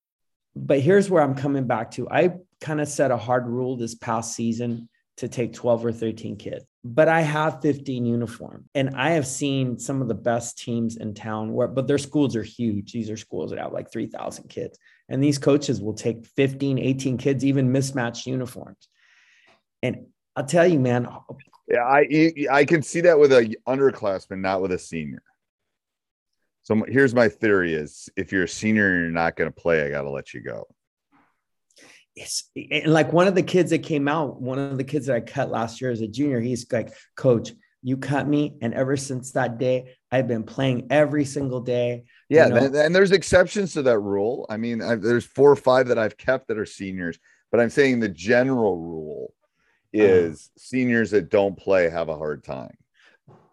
But 0.55 0.79
here's 0.81 1.09
where 1.09 1.23
I'm 1.23 1.35
coming 1.35 1.65
back 1.65 1.91
to. 1.91 2.09
I 2.09 2.33
kind 2.59 2.81
of 2.81 2.87
set 2.87 3.11
a 3.11 3.17
hard 3.17 3.47
rule 3.47 3.77
this 3.77 3.95
past 3.95 4.35
season 4.35 4.89
to 5.17 5.27
take 5.27 5.53
12 5.53 5.85
or 5.85 5.91
13 5.91 6.35
kids. 6.37 6.65
but 6.83 7.07
I 7.07 7.21
have 7.21 7.61
15 7.61 8.05
uniform 8.05 8.65
and 8.73 8.95
I 8.95 9.11
have 9.11 9.27
seen 9.27 9.77
some 9.77 10.01
of 10.01 10.07
the 10.07 10.15
best 10.15 10.57
teams 10.57 10.97
in 10.97 11.13
town 11.13 11.53
where, 11.53 11.67
but 11.67 11.87
their 11.87 11.99
schools 11.99 12.35
are 12.35 12.43
huge. 12.43 12.91
These 12.91 13.09
are 13.11 13.17
schools 13.17 13.51
that 13.51 13.59
have 13.59 13.71
like 13.71 13.91
3,000 13.91 14.47
kids. 14.47 14.79
And 15.07 15.23
these 15.23 15.37
coaches 15.37 15.79
will 15.79 15.93
take 15.93 16.25
15, 16.25 16.79
18 16.79 17.17
kids, 17.17 17.45
even 17.45 17.71
mismatched 17.71 18.25
uniforms. 18.25 18.87
And 19.83 20.07
I'll 20.35 20.45
tell 20.45 20.65
you, 20.65 20.79
man. 20.79 21.07
Yeah, 21.67 21.83
I 21.83 22.33
I 22.51 22.65
can 22.65 22.81
see 22.81 23.01
that 23.01 23.19
with 23.19 23.31
a 23.31 23.55
underclassman, 23.67 24.39
not 24.39 24.61
with 24.61 24.71
a 24.71 24.79
senior. 24.79 25.21
So 26.71 26.85
here's 26.87 27.13
my 27.13 27.27
theory: 27.27 27.73
is 27.73 28.09
if 28.15 28.31
you're 28.31 28.45
a 28.45 28.47
senior 28.47 28.87
and 28.87 29.01
you're 29.01 29.11
not 29.11 29.35
going 29.35 29.51
to 29.51 29.61
play, 29.61 29.83
I 29.85 29.89
got 29.89 30.03
to 30.03 30.09
let 30.09 30.33
you 30.33 30.39
go. 30.39 30.67
It's 32.15 32.49
and 32.55 32.93
like 32.93 33.11
one 33.11 33.27
of 33.27 33.35
the 33.35 33.43
kids 33.43 33.71
that 33.71 33.79
came 33.79 34.07
out, 34.07 34.41
one 34.41 34.57
of 34.57 34.77
the 34.77 34.85
kids 34.85 35.07
that 35.07 35.15
I 35.17 35.19
cut 35.19 35.49
last 35.49 35.81
year 35.81 35.91
as 35.91 35.99
a 35.99 36.07
junior, 36.07 36.39
he's 36.39 36.71
like, 36.71 36.93
Coach, 37.17 37.51
you 37.83 37.97
cut 37.97 38.25
me, 38.25 38.55
and 38.61 38.73
ever 38.73 38.95
since 38.95 39.31
that 39.33 39.57
day, 39.57 39.95
I've 40.13 40.29
been 40.29 40.43
playing 40.43 40.87
every 40.91 41.25
single 41.25 41.59
day. 41.59 42.05
Yeah, 42.29 42.47
you 42.47 42.53
know? 42.53 42.79
and 42.79 42.95
there's 42.95 43.11
exceptions 43.11 43.73
to 43.73 43.81
that 43.83 43.99
rule. 43.99 44.45
I 44.49 44.55
mean, 44.55 44.81
I, 44.81 44.95
there's 44.95 45.25
four 45.25 45.51
or 45.51 45.57
five 45.57 45.89
that 45.89 45.99
I've 45.99 46.15
kept 46.15 46.47
that 46.47 46.57
are 46.57 46.65
seniors, 46.65 47.19
but 47.51 47.59
I'm 47.59 47.69
saying 47.69 47.99
the 47.99 48.07
general 48.07 48.77
rule 48.77 49.33
uh-huh. 49.93 50.05
is 50.05 50.51
uh, 50.55 50.59
seniors 50.59 51.11
that 51.11 51.29
don't 51.29 51.57
play 51.57 51.89
have 51.89 52.07
a 52.07 52.15
hard 52.15 52.45
time. 52.45 52.77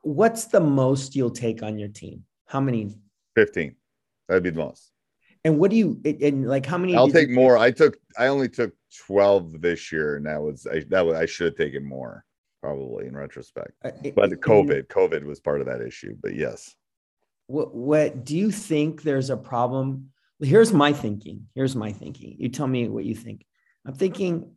What's 0.03 0.45
the 0.45 0.61
most 0.61 1.17
you'll 1.17 1.31
take 1.31 1.65
on 1.65 1.81
your 1.81 1.89
team? 1.89 2.23
How 2.47 2.61
many? 2.61 2.95
15. 3.39 3.77
That'd 4.29 4.43
be 4.43 4.51
the 4.51 4.59
most. 4.59 4.91
And 5.45 5.61
what 5.61 5.71
do 5.71 5.77
you 5.77 6.01
and 6.05 6.49
like 6.49 6.67
how 6.67 6.77
many? 6.77 6.97
I'll 6.97 7.09
take 7.09 7.31
more. 7.31 7.57
I 7.57 7.71
took 7.71 7.97
I 8.19 8.27
only 8.27 8.49
took 8.49 8.75
12 9.07 9.61
this 9.61 9.93
year, 9.93 10.17
and 10.17 10.27
that 10.27 10.43
was 10.43 10.67
I 10.67 10.81
that 10.89 11.07
was 11.07 11.15
I 11.15 11.25
should 11.27 11.47
have 11.47 11.57
taken 11.57 11.85
more, 11.85 12.25
probably 12.61 13.07
in 13.07 13.17
retrospect. 13.17 13.71
Uh, 13.85 13.93
but 14.17 14.31
COVID, 14.33 14.89
COVID 14.89 15.23
was 15.23 15.39
part 15.39 15.61
of 15.61 15.69
that 15.69 15.81
issue. 15.81 16.17
But 16.21 16.35
yes. 16.35 16.75
What 17.47 17.73
what 17.75 18.25
do 18.25 18.37
you 18.37 18.51
think 18.51 19.03
there's 19.03 19.31
a 19.31 19.37
problem? 19.37 20.11
Here's 20.41 20.73
my 20.73 20.93
thinking. 20.93 21.47
Here's 21.55 21.77
my 21.77 21.93
thinking. 21.93 22.35
You 22.39 22.49
tell 22.49 22.67
me 22.67 22.89
what 22.89 23.05
you 23.05 23.15
think. 23.15 23.47
I'm 23.87 23.95
thinking 23.95 24.51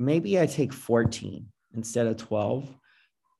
maybe 0.00 0.40
I 0.40 0.46
take 0.46 0.72
14 0.72 1.46
instead 1.74 2.06
of 2.06 2.16
12 2.16 2.74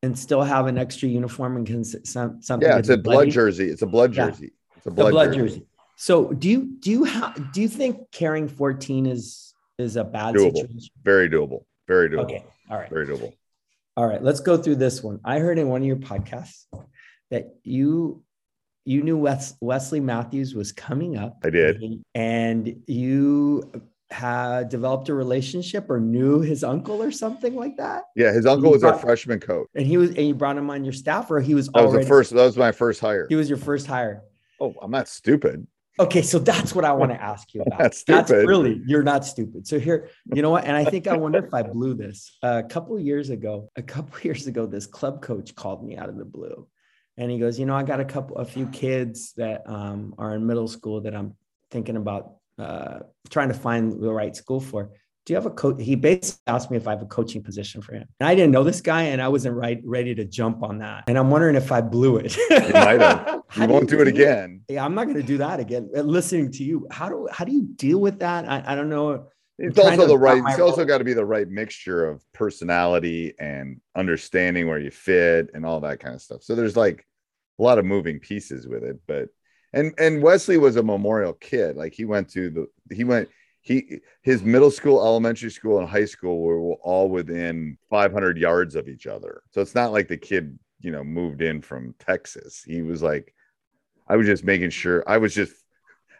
and 0.02 0.18
still 0.18 0.42
have 0.42 0.66
an 0.66 0.76
extra 0.76 1.08
uniform 1.08 1.56
and 1.56 1.66
can 1.66 1.82
some, 1.82 2.42
something. 2.42 2.68
Yeah, 2.68 2.78
it's 2.78 2.90
a 2.90 2.98
blood 2.98 3.30
jersey. 3.30 3.70
It's 3.70 3.82
a 3.82 3.86
blood 3.86 4.12
jersey. 4.12 4.52
Yeah. 4.52 4.63
It's 4.76 4.86
a 4.86 4.90
blood, 4.90 5.10
blood 5.12 5.34
jersey. 5.34 5.58
jersey. 5.58 5.66
So 5.96 6.32
do 6.32 6.48
you 6.48 6.76
do 6.80 6.90
you 6.90 7.04
have 7.04 7.52
do 7.52 7.60
you 7.60 7.68
think 7.68 8.10
carrying 8.10 8.48
14 8.48 9.06
is 9.06 9.54
is 9.78 9.96
a 9.96 10.04
bad 10.04 10.34
doable. 10.34 10.56
situation? 10.56 10.90
Very 11.02 11.28
doable. 11.28 11.64
Very 11.86 12.08
doable. 12.10 12.24
Okay. 12.24 12.44
All 12.70 12.78
right. 12.78 12.90
Very 12.90 13.06
doable. 13.06 13.32
All 13.96 14.06
right. 14.06 14.22
Let's 14.22 14.40
go 14.40 14.56
through 14.56 14.76
this 14.76 15.02
one. 15.02 15.20
I 15.24 15.38
heard 15.38 15.58
in 15.58 15.68
one 15.68 15.82
of 15.82 15.86
your 15.86 15.96
podcasts 15.96 16.64
that 17.30 17.54
you 17.62 18.22
you 18.84 19.02
knew 19.02 19.16
Wes, 19.16 19.54
Wesley 19.60 20.00
Matthews 20.00 20.54
was 20.54 20.72
coming 20.72 21.16
up. 21.16 21.38
I 21.42 21.50
did. 21.50 21.82
And 22.14 22.82
you 22.86 23.72
had 24.10 24.68
developed 24.68 25.08
a 25.08 25.14
relationship 25.14 25.88
or 25.88 25.98
knew 25.98 26.40
his 26.40 26.62
uncle 26.62 27.02
or 27.02 27.10
something 27.10 27.56
like 27.56 27.76
that. 27.78 28.04
Yeah, 28.14 28.32
his 28.32 28.46
uncle 28.46 28.70
was 28.70 28.82
brought, 28.82 28.94
our 28.94 29.00
freshman 29.00 29.40
coach, 29.40 29.68
and 29.74 29.86
he 29.86 29.96
was 29.96 30.10
and 30.10 30.28
you 30.28 30.34
brought 30.34 30.56
him 30.56 30.70
on 30.70 30.84
your 30.84 30.92
staff, 30.92 31.30
or 31.30 31.40
he 31.40 31.54
was. 31.54 31.68
That 31.68 31.84
was 31.84 31.94
the 31.94 32.02
first. 32.04 32.32
That 32.32 32.44
was 32.44 32.56
my 32.56 32.72
first 32.72 33.00
hire. 33.00 33.26
He 33.28 33.34
was 33.34 33.48
your 33.48 33.58
first 33.58 33.86
hire. 33.86 34.22
Oh, 34.60 34.74
I'm 34.82 34.90
not 34.90 35.08
stupid. 35.08 35.66
Okay, 35.98 36.22
so 36.22 36.40
that's 36.40 36.74
what 36.74 36.84
I 36.84 36.92
want 36.92 37.12
to 37.12 37.22
ask 37.22 37.54
you 37.54 37.62
about. 37.62 37.78
that's. 37.78 38.04
That's 38.04 38.30
really 38.30 38.82
you're 38.86 39.04
not 39.04 39.24
stupid. 39.24 39.66
So 39.66 39.78
here, 39.78 40.08
you 40.32 40.42
know 40.42 40.50
what? 40.50 40.64
And 40.64 40.76
I 40.76 40.84
think 40.84 41.06
I 41.06 41.16
wonder 41.16 41.44
if 41.44 41.54
I 41.54 41.62
blew 41.62 41.94
this 41.94 42.36
a 42.42 42.62
couple 42.62 42.98
years 42.98 43.30
ago. 43.30 43.70
A 43.76 43.82
couple 43.82 44.18
years 44.22 44.46
ago, 44.46 44.66
this 44.66 44.86
club 44.86 45.22
coach 45.22 45.54
called 45.54 45.84
me 45.84 45.96
out 45.96 46.08
of 46.08 46.16
the 46.16 46.24
blue, 46.24 46.66
and 47.16 47.30
he 47.30 47.38
goes, 47.38 47.58
"You 47.58 47.66
know, 47.66 47.76
I 47.76 47.84
got 47.84 48.00
a 48.00 48.04
couple, 48.04 48.36
a 48.38 48.44
few 48.44 48.66
kids 48.66 49.32
that 49.36 49.62
um, 49.66 50.14
are 50.18 50.34
in 50.34 50.46
middle 50.46 50.68
school 50.68 51.00
that 51.02 51.14
I'm 51.14 51.36
thinking 51.70 51.96
about 51.96 52.34
uh, 52.58 53.00
trying 53.30 53.48
to 53.48 53.54
find 53.54 53.92
the 53.92 54.12
right 54.12 54.34
school 54.34 54.60
for. 54.60 54.90
Do 55.26 55.32
you 55.32 55.36
have 55.36 55.46
a 55.46 55.50
coach? 55.50 55.80
He 55.80 55.94
basically 55.94 56.42
asked 56.46 56.70
me 56.70 56.76
if 56.76 56.86
I 56.86 56.90
have 56.90 57.00
a 57.00 57.06
coaching 57.06 57.42
position 57.42 57.80
for 57.80 57.94
him. 57.94 58.06
And 58.20 58.28
I 58.28 58.34
didn't 58.34 58.50
know 58.50 58.62
this 58.62 58.82
guy, 58.82 59.04
and 59.04 59.22
I 59.22 59.28
wasn't 59.28 59.56
right 59.56 59.80
ready 59.82 60.14
to 60.14 60.24
jump 60.24 60.62
on 60.62 60.78
that. 60.78 61.04
And 61.06 61.16
I'm 61.16 61.30
wondering 61.30 61.56
if 61.56 61.72
I 61.72 61.80
blew 61.80 62.18
it. 62.18 62.36
you 62.36 62.58
might 62.72 63.00
have. 63.00 63.40
You 63.56 63.68
won't 63.68 63.88
do, 63.88 63.98
do 63.98 64.02
it 64.02 64.08
again. 64.08 64.62
Yeah, 64.68 64.84
I'm 64.84 64.96
not 64.96 65.04
going 65.04 65.16
to 65.16 65.22
do 65.22 65.38
that 65.38 65.60
again. 65.60 65.88
Uh, 65.96 66.00
listening 66.00 66.50
to 66.52 66.64
you, 66.64 66.88
how 66.90 67.08
do 67.08 67.28
how 67.30 67.44
do 67.44 67.52
you 67.52 67.62
deal 67.62 68.00
with 68.00 68.18
that? 68.18 68.48
I, 68.48 68.64
I 68.66 68.74
don't 68.74 68.88
know. 68.88 69.28
It's 69.58 69.78
also 69.78 70.08
the 70.08 70.18
right. 70.18 70.42
It's 70.48 70.58
also 70.58 70.84
got 70.84 70.98
to 70.98 71.04
be 71.04 71.12
the 71.12 71.24
right 71.24 71.48
mixture 71.48 72.04
of 72.08 72.20
personality 72.32 73.34
and 73.38 73.80
understanding 73.94 74.66
where 74.66 74.80
you 74.80 74.90
fit 74.90 75.50
and 75.54 75.64
all 75.64 75.78
that 75.80 76.00
kind 76.00 76.16
of 76.16 76.20
stuff. 76.20 76.42
So 76.42 76.56
there's 76.56 76.76
like 76.76 77.06
a 77.60 77.62
lot 77.62 77.78
of 77.78 77.84
moving 77.84 78.18
pieces 78.18 78.66
with 78.66 78.82
it, 78.82 78.98
but 79.06 79.28
and 79.72 79.94
and 79.98 80.20
Wesley 80.20 80.58
was 80.58 80.74
a 80.74 80.82
memorial 80.82 81.34
kid. 81.34 81.76
Like 81.76 81.94
he 81.94 82.04
went 82.04 82.30
to 82.30 82.50
the 82.50 82.94
he 82.94 83.04
went 83.04 83.28
he 83.64 84.00
his 84.20 84.42
middle 84.42 84.70
school, 84.70 85.02
elementary 85.02 85.50
school, 85.50 85.78
and 85.78 85.88
high 85.88 86.04
school 86.04 86.42
were 86.42 86.74
all 86.74 87.08
within 87.08 87.78
500 87.88 88.36
yards 88.36 88.74
of 88.74 88.88
each 88.88 89.06
other. 89.06 89.42
So 89.50 89.62
it's 89.62 89.74
not 89.74 89.90
like 89.90 90.06
the 90.06 90.18
kid 90.18 90.58
you 90.80 90.92
know 90.92 91.02
moved 91.02 91.40
in 91.40 91.62
from 91.62 91.94
Texas. 91.98 92.62
He 92.62 92.82
was 92.82 93.02
like, 93.02 93.34
I 94.06 94.16
was 94.16 94.26
just 94.26 94.44
making 94.44 94.68
sure. 94.68 95.02
I 95.06 95.16
was 95.16 95.34
just 95.34 95.54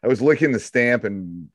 I 0.03 0.09
was 0.09 0.23
licking 0.23 0.53
the 0.53 0.59
stamp 0.59 1.05
and 1.05 1.49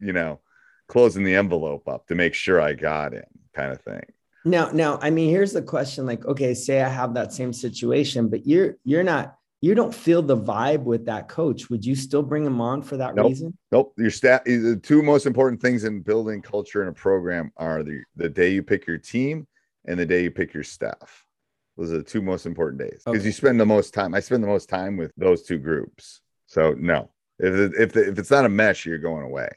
you 0.00 0.14
know 0.14 0.40
closing 0.88 1.24
the 1.24 1.34
envelope 1.34 1.88
up 1.88 2.06
to 2.06 2.14
make 2.14 2.32
sure 2.32 2.58
I 2.58 2.72
got 2.72 3.12
in, 3.12 3.24
kind 3.52 3.70
of 3.70 3.82
thing. 3.82 4.04
Now, 4.46 4.70
now, 4.72 4.98
I 5.00 5.10
mean, 5.10 5.28
here's 5.28 5.52
the 5.52 5.62
question: 5.62 6.06
like, 6.06 6.24
okay, 6.24 6.54
say 6.54 6.80
I 6.80 6.88
have 6.88 7.12
that 7.14 7.34
same 7.34 7.52
situation, 7.52 8.28
but 8.28 8.46
you're 8.46 8.76
you're 8.82 9.04
not 9.04 9.36
you 9.64 9.74
don't 9.74 9.94
feel 9.94 10.20
the 10.20 10.36
vibe 10.36 10.82
with 10.82 11.06
that 11.06 11.26
coach, 11.26 11.70
would 11.70 11.86
you 11.86 11.94
still 11.94 12.22
bring 12.22 12.44
him 12.44 12.60
on 12.60 12.82
for 12.82 12.98
that 12.98 13.14
nope. 13.14 13.28
reason? 13.28 13.56
Nope. 13.72 13.94
Your 13.96 14.10
staff, 14.10 14.42
eh, 14.46 14.58
the 14.58 14.76
two 14.76 15.02
most 15.02 15.24
important 15.24 15.62
things 15.62 15.84
in 15.84 16.02
building 16.02 16.42
culture 16.42 16.82
in 16.82 16.88
a 16.88 16.92
program 16.92 17.50
are 17.56 17.82
the, 17.82 18.02
the 18.14 18.28
day 18.28 18.50
you 18.50 18.62
pick 18.62 18.86
your 18.86 18.98
team 18.98 19.46
and 19.86 19.98
the 19.98 20.04
day 20.04 20.22
you 20.22 20.30
pick 20.30 20.52
your 20.52 20.64
staff. 20.64 21.24
Those 21.78 21.92
are 21.92 21.96
the 21.96 22.02
two 22.02 22.20
most 22.20 22.44
important 22.44 22.78
days 22.78 23.02
because 23.06 23.20
okay. 23.20 23.26
you 23.26 23.32
spend 23.32 23.58
the 23.58 23.64
most 23.64 23.94
time. 23.94 24.14
I 24.14 24.20
spend 24.20 24.42
the 24.42 24.48
most 24.48 24.68
time 24.68 24.98
with 24.98 25.12
those 25.16 25.42
two 25.42 25.58
groups. 25.58 26.20
So 26.46 26.74
no, 26.78 27.10
if 27.38 27.72
if 27.74 27.96
if 27.96 28.18
it's 28.18 28.30
not 28.30 28.44
a 28.44 28.50
mesh, 28.50 28.84
you're 28.84 28.98
going 28.98 29.24
away. 29.24 29.48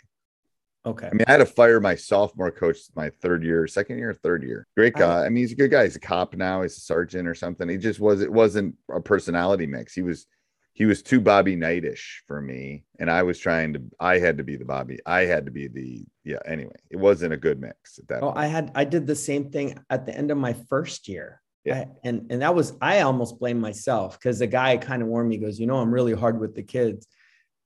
Okay. 0.87 1.07
I 1.07 1.11
mean, 1.11 1.25
I 1.27 1.31
had 1.31 1.37
to 1.37 1.45
fire 1.45 1.81
my 1.81 1.95
sophomore 1.95 2.49
coach 2.49 2.77
my 2.95 3.09
third 3.21 3.43
year, 3.43 3.67
second 3.67 3.97
year, 3.97 4.13
third 4.13 4.41
year. 4.43 4.65
Great 4.77 4.95
uh-huh. 4.95 5.05
guy. 5.05 5.25
I 5.25 5.29
mean, 5.29 5.43
he's 5.43 5.51
a 5.51 5.55
good 5.55 5.71
guy. 5.71 5.83
He's 5.83 5.97
a 5.97 5.99
cop 5.99 6.33
now. 6.33 6.61
He's 6.61 6.77
a 6.77 6.81
sergeant 6.81 7.27
or 7.27 7.35
something. 7.35 7.67
He 7.67 7.77
just 7.77 7.99
was. 7.99 8.21
It 8.21 8.31
wasn't 8.31 8.75
a 8.89 9.01
personality 9.01 9.67
mix. 9.67 9.93
He 9.93 10.01
was. 10.01 10.25
He 10.73 10.85
was 10.85 11.01
too 11.01 11.19
Bobby 11.19 11.55
Knightish 11.55 12.21
for 12.27 12.39
me, 12.39 12.83
and 12.99 13.09
I 13.09 13.23
was 13.23 13.39
trying 13.39 13.73
to. 13.73 13.81
I 13.99 14.19
had 14.19 14.37
to 14.37 14.43
be 14.43 14.55
the 14.55 14.65
Bobby. 14.65 14.99
I 15.05 15.21
had 15.21 15.45
to 15.45 15.51
be 15.51 15.67
the. 15.67 16.05
Yeah. 16.23 16.39
Anyway, 16.45 16.75
it 16.89 16.97
wasn't 16.97 17.33
a 17.33 17.37
good 17.37 17.59
mix 17.59 17.99
at 17.99 18.07
that. 18.07 18.23
Oh, 18.23 18.31
I 18.35 18.45
had. 18.45 18.71
I 18.73 18.85
did 18.85 19.07
the 19.07 19.15
same 19.15 19.49
thing 19.49 19.77
at 19.89 20.05
the 20.05 20.15
end 20.15 20.31
of 20.31 20.37
my 20.37 20.53
first 20.69 21.09
year. 21.09 21.41
Yeah. 21.65 21.79
I, 21.79 21.87
and 22.03 22.31
and 22.31 22.41
that 22.43 22.55
was. 22.55 22.73
I 22.79 23.01
almost 23.01 23.39
blamed 23.39 23.59
myself 23.59 24.17
because 24.17 24.39
the 24.39 24.47
guy 24.47 24.77
kind 24.77 25.01
of 25.01 25.09
warned 25.09 25.29
me. 25.29 25.37
Goes, 25.37 25.59
you 25.59 25.67
know, 25.67 25.77
I'm 25.77 25.93
really 25.93 26.13
hard 26.13 26.39
with 26.39 26.55
the 26.55 26.63
kids 26.63 27.07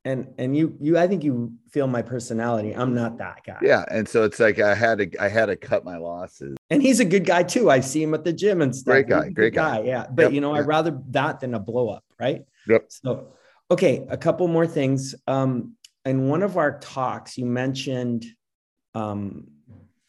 and 0.05 0.27
and 0.37 0.55
you 0.55 0.75
you 0.79 0.97
i 0.97 1.07
think 1.07 1.23
you 1.23 1.53
feel 1.69 1.87
my 1.87 2.01
personality. 2.01 2.73
I'm 2.75 2.93
not 2.93 3.17
that 3.19 3.43
guy. 3.45 3.59
Yeah 3.61 3.85
and 3.89 4.07
so 4.07 4.23
it's 4.23 4.39
like 4.39 4.59
i 4.59 4.75
had 4.75 4.97
to 4.97 5.23
i 5.23 5.29
had 5.29 5.45
to 5.47 5.55
cut 5.55 5.85
my 5.85 5.97
losses. 5.97 6.57
And 6.69 6.81
he's 6.81 6.99
a 6.99 7.05
good 7.05 7.25
guy 7.25 7.43
too. 7.43 7.69
I 7.69 7.79
see 7.79 8.03
him 8.03 8.13
at 8.13 8.23
the 8.23 8.33
gym 8.33 8.61
and 8.61 8.75
stuff. 8.75 8.93
Great 8.93 9.07
guy 9.07 9.29
great 9.29 9.53
guy. 9.53 9.79
guy. 9.79 9.87
yeah. 9.87 10.07
But 10.11 10.23
yep, 10.23 10.31
you 10.33 10.41
know 10.41 10.53
yep. 10.53 10.63
i'd 10.63 10.67
rather 10.67 10.99
that 11.09 11.39
than 11.39 11.53
a 11.53 11.59
blow 11.59 11.89
up 11.89 12.03
right? 12.19 12.43
Yep. 12.67 12.85
So 12.89 13.33
okay 13.69 14.05
a 14.09 14.17
couple 14.17 14.47
more 14.47 14.67
things. 14.67 15.15
Um 15.27 15.75
in 16.05 16.27
one 16.27 16.43
of 16.43 16.57
our 16.57 16.79
talks 16.79 17.37
you 17.37 17.45
mentioned 17.45 18.25
um 18.95 19.47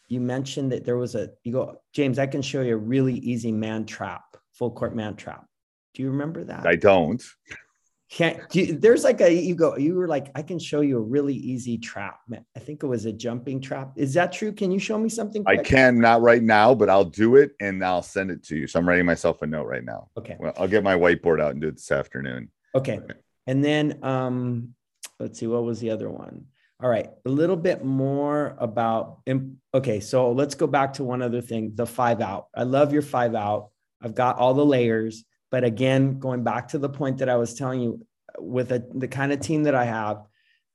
you 0.08 0.20
mentioned 0.20 0.72
that 0.72 0.84
there 0.84 0.96
was 0.96 1.14
a 1.14 1.30
you 1.44 1.52
go 1.52 1.76
james 1.92 2.18
i 2.18 2.26
can 2.26 2.42
show 2.42 2.60
you 2.60 2.74
a 2.74 2.76
really 2.76 3.14
easy 3.14 3.52
man 3.52 3.86
trap 3.86 4.32
full 4.52 4.70
court 4.70 4.94
man 4.94 5.16
trap. 5.16 5.44
Do 5.94 6.02
you 6.02 6.10
remember 6.10 6.44
that? 6.44 6.66
I 6.66 6.76
don't 6.76 7.22
can't 8.12 8.54
you, 8.54 8.78
there's 8.78 9.04
like 9.04 9.22
a 9.22 9.32
you 9.32 9.54
go 9.54 9.74
you 9.78 9.94
were 9.94 10.06
like 10.06 10.30
i 10.34 10.42
can 10.42 10.58
show 10.58 10.82
you 10.82 10.98
a 10.98 11.00
really 11.00 11.34
easy 11.34 11.78
trap. 11.78 12.20
I 12.54 12.58
think 12.58 12.82
it 12.82 12.86
was 12.86 13.06
a 13.06 13.12
jumping 13.12 13.58
trap. 13.58 13.92
Is 13.96 14.12
that 14.14 14.32
true? 14.32 14.52
Can 14.52 14.70
you 14.70 14.78
show 14.78 14.98
me 14.98 15.08
something 15.08 15.42
quick? 15.42 15.60
i 15.60 15.62
can 15.62 15.98
not 15.98 16.20
right 16.20 16.42
now 16.42 16.74
but 16.74 16.90
i'll 16.90 17.06
do 17.06 17.36
it 17.36 17.52
and 17.58 17.82
i'll 17.82 18.02
send 18.02 18.30
it 18.30 18.42
to 18.44 18.56
you. 18.56 18.66
So 18.66 18.78
i'm 18.78 18.86
writing 18.86 19.06
myself 19.06 19.40
a 19.40 19.46
note 19.46 19.66
right 19.66 19.82
now. 19.82 20.08
Okay. 20.18 20.36
Well 20.38 20.52
i'll 20.58 20.68
get 20.68 20.84
my 20.84 20.94
whiteboard 20.94 21.40
out 21.40 21.52
and 21.52 21.62
do 21.62 21.68
it 21.68 21.76
this 21.76 21.90
afternoon. 21.90 22.50
Okay, 22.74 22.98
okay. 22.98 23.14
and 23.46 23.64
then 23.64 23.98
um 24.04 24.74
let's 25.18 25.38
see 25.38 25.46
what 25.46 25.64
was 25.64 25.80
the 25.80 25.88
other 25.90 26.10
one? 26.10 26.44
All 26.82 26.90
right 26.90 27.08
a 27.24 27.30
little 27.30 27.56
bit 27.56 27.82
more 27.82 28.56
about 28.58 29.20
okay 29.72 30.00
so 30.00 30.32
let's 30.32 30.54
go 30.54 30.66
back 30.66 30.92
to 30.94 31.04
one 31.04 31.22
other 31.22 31.40
thing 31.40 31.72
the 31.74 31.86
five 31.86 32.20
out. 32.20 32.48
I 32.54 32.64
love 32.64 32.92
your 32.92 33.02
five 33.02 33.34
out. 33.34 33.70
I've 34.02 34.14
got 34.14 34.36
all 34.36 34.52
the 34.52 34.66
layers 34.66 35.24
but 35.52 35.62
again, 35.64 36.18
going 36.18 36.42
back 36.42 36.68
to 36.68 36.78
the 36.78 36.88
point 36.88 37.18
that 37.18 37.28
I 37.28 37.36
was 37.36 37.54
telling 37.54 37.82
you, 37.82 38.04
with 38.38 38.72
a, 38.72 38.82
the 38.94 39.06
kind 39.06 39.32
of 39.32 39.40
team 39.40 39.64
that 39.64 39.74
I 39.74 39.84
have, 39.84 40.24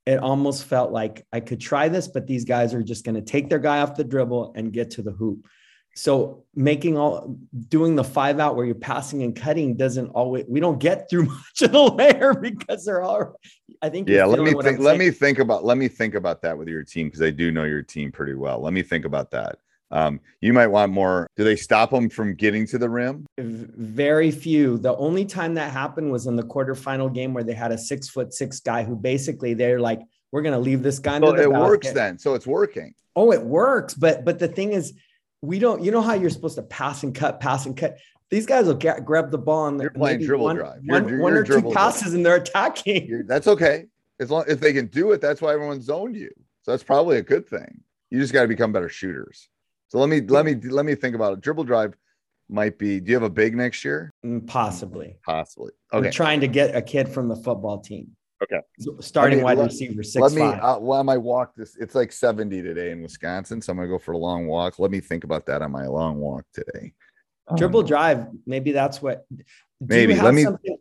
it 0.05 0.19
almost 0.19 0.65
felt 0.65 0.91
like 0.91 1.25
I 1.33 1.39
could 1.39 1.59
try 1.59 1.89
this, 1.89 2.07
but 2.07 2.27
these 2.27 2.45
guys 2.45 2.75
are 2.75 2.83
just 2.83 3.03
going 3.03 3.15
to 3.15 3.21
take 3.21 3.49
their 3.49 3.59
guy 3.59 3.81
off 3.81 3.95
the 3.95 4.03
dribble 4.03 4.53
and 4.55 4.71
get 4.71 4.91
to 4.91 5.01
the 5.01 5.11
hoop. 5.11 5.47
So 5.95 6.45
making 6.53 6.95
all 6.95 7.39
doing 7.69 7.95
the 7.95 8.03
five 8.03 8.39
out 8.39 8.55
where 8.55 8.67
you're 8.67 8.75
passing 8.75 9.23
and 9.23 9.35
cutting 9.35 9.75
doesn't 9.75 10.09
always 10.09 10.45
we 10.47 10.59
don't 10.59 10.77
get 10.77 11.09
through 11.09 11.23
much 11.25 11.61
of 11.63 11.71
the 11.71 11.81
layer 11.81 12.35
because 12.35 12.85
they're 12.85 13.01
all 13.01 13.33
I 13.81 13.89
think 13.89 14.07
yeah 14.07 14.25
let 14.25 14.41
me 14.41 14.53
think 14.61 14.77
let 14.77 14.99
me 14.99 15.09
think 15.09 15.39
about 15.39 15.65
let 15.65 15.79
me 15.79 15.87
think 15.87 16.13
about 16.13 16.43
that 16.43 16.55
with 16.55 16.67
your 16.67 16.83
team 16.83 17.07
because 17.07 17.23
I 17.23 17.31
do 17.31 17.51
know 17.51 17.63
your 17.63 17.81
team 17.81 18.11
pretty 18.11 18.35
well. 18.35 18.61
Let 18.61 18.73
me 18.73 18.83
think 18.83 19.05
about 19.05 19.31
that. 19.31 19.57
Um, 19.91 20.19
you 20.41 20.53
might 20.53 20.67
want 20.67 20.91
more. 20.91 21.27
Do 21.37 21.43
they 21.43 21.55
stop 21.55 21.91
them 21.91 22.09
from 22.09 22.35
getting 22.35 22.67
to 22.67 22.77
the 22.77 22.89
rim? 22.89 23.25
Very 23.37 24.31
few. 24.31 24.77
The 24.77 24.95
only 24.97 25.25
time 25.25 25.53
that 25.55 25.71
happened 25.71 26.11
was 26.11 26.27
in 26.27 26.35
the 26.35 26.43
quarterfinal 26.43 27.13
game 27.13 27.33
where 27.33 27.43
they 27.43 27.53
had 27.53 27.71
a 27.71 27.77
six 27.77 28.09
foot 28.09 28.33
six 28.33 28.59
guy 28.59 28.83
who 28.83 28.95
basically 28.95 29.53
they're 29.53 29.79
like, 29.79 30.01
we're 30.31 30.41
going 30.41 30.53
to 30.53 30.59
leave 30.59 30.83
this 30.83 30.99
guy. 30.99 31.19
So 31.19 31.33
it 31.33 31.37
basket. 31.37 31.51
works 31.51 31.91
then. 31.91 32.19
So 32.19 32.33
it's 32.33 32.45
working. 32.45 32.93
Oh, 33.15 33.31
it 33.31 33.41
works. 33.41 33.93
But 33.93 34.25
but 34.25 34.39
the 34.39 34.47
thing 34.47 34.73
is, 34.73 34.93
we 35.41 35.59
don't. 35.59 35.83
You 35.83 35.91
know 35.91 36.01
how 36.01 36.13
you're 36.13 36.29
supposed 36.29 36.55
to 36.55 36.63
pass 36.63 37.03
and 37.03 37.15
cut, 37.15 37.39
pass 37.39 37.65
and 37.65 37.75
cut. 37.77 37.97
These 38.29 38.45
guys 38.45 38.65
will 38.65 38.73
get, 38.73 39.05
grab 39.05 39.31
the 39.31 39.37
ball 39.37 39.67
and 39.67 39.79
they're 39.79 39.89
playing 39.89 40.19
dribble 40.19 40.43
one, 40.43 40.57
drive. 40.57 40.83
You're, 40.83 41.01
one, 41.01 41.09
you're, 41.09 41.21
one 41.21 41.33
or 41.33 41.43
two 41.45 41.61
passes 41.71 42.01
drive. 42.01 42.13
and 42.15 42.25
they're 42.25 42.35
attacking. 42.35 43.07
You're, 43.07 43.23
that's 43.23 43.47
okay 43.47 43.85
as 44.19 44.29
long 44.29 44.43
if 44.49 44.59
they 44.59 44.73
can 44.73 44.87
do 44.87 45.11
it. 45.13 45.21
That's 45.21 45.41
why 45.41 45.53
everyone 45.53 45.81
zoned 45.81 46.17
you. 46.17 46.31
So 46.63 46.71
that's 46.71 46.83
probably 46.83 47.17
a 47.17 47.21
good 47.21 47.47
thing. 47.47 47.81
You 48.09 48.19
just 48.19 48.33
got 48.33 48.41
to 48.41 48.47
become 48.49 48.73
better 48.73 48.89
shooters. 48.89 49.47
So 49.89 49.99
let 49.99 50.09
me 50.09 50.21
let 50.21 50.45
me 50.45 50.55
let 50.55 50.85
me 50.85 50.95
think 50.95 51.15
about 51.15 51.33
it. 51.33 51.41
Dribble 51.41 51.63
drive 51.63 51.95
might 52.49 52.77
be. 52.77 52.99
Do 52.99 53.09
you 53.09 53.15
have 53.15 53.23
a 53.23 53.29
big 53.29 53.55
next 53.55 53.85
year? 53.85 54.11
Mm, 54.25 54.45
possibly. 54.47 55.17
Possibly. 55.25 55.71
Okay. 55.93 56.07
We're 56.07 56.11
trying 56.11 56.41
to 56.41 56.47
get 56.47 56.75
a 56.75 56.81
kid 56.81 57.09
from 57.09 57.27
the 57.27 57.35
football 57.35 57.79
team. 57.79 58.11
Okay. 58.43 58.61
Starting 58.99 59.39
me, 59.39 59.43
wide 59.43 59.57
let, 59.57 59.65
receiver 59.65 60.03
six. 60.03 60.21
Let 60.21 60.31
me. 60.33 60.41
Uh, 60.41 60.77
well, 60.79 60.99
I 60.99 61.03
might 61.03 61.17
walk 61.17 61.55
this. 61.55 61.75
It's 61.77 61.95
like 61.95 62.11
seventy 62.11 62.61
today 62.61 62.91
in 62.91 63.01
Wisconsin, 63.01 63.61
so 63.61 63.71
I'm 63.71 63.77
gonna 63.77 63.87
go 63.87 63.97
for 63.97 64.11
a 64.11 64.17
long 64.17 64.45
walk. 64.45 64.77
Let 64.77 64.91
me 64.91 64.99
think 64.99 65.23
about 65.23 65.45
that 65.47 65.61
on 65.61 65.71
my 65.71 65.87
long 65.87 66.19
walk 66.19 66.45
today. 66.53 66.93
Dribble 67.55 67.79
um, 67.81 67.85
drive. 67.85 68.27
Maybe 68.45 68.73
that's 68.73 69.01
what. 69.01 69.25
maybe. 69.79 70.15
Let 70.15 70.33
me. 70.33 70.43
Something? 70.43 70.77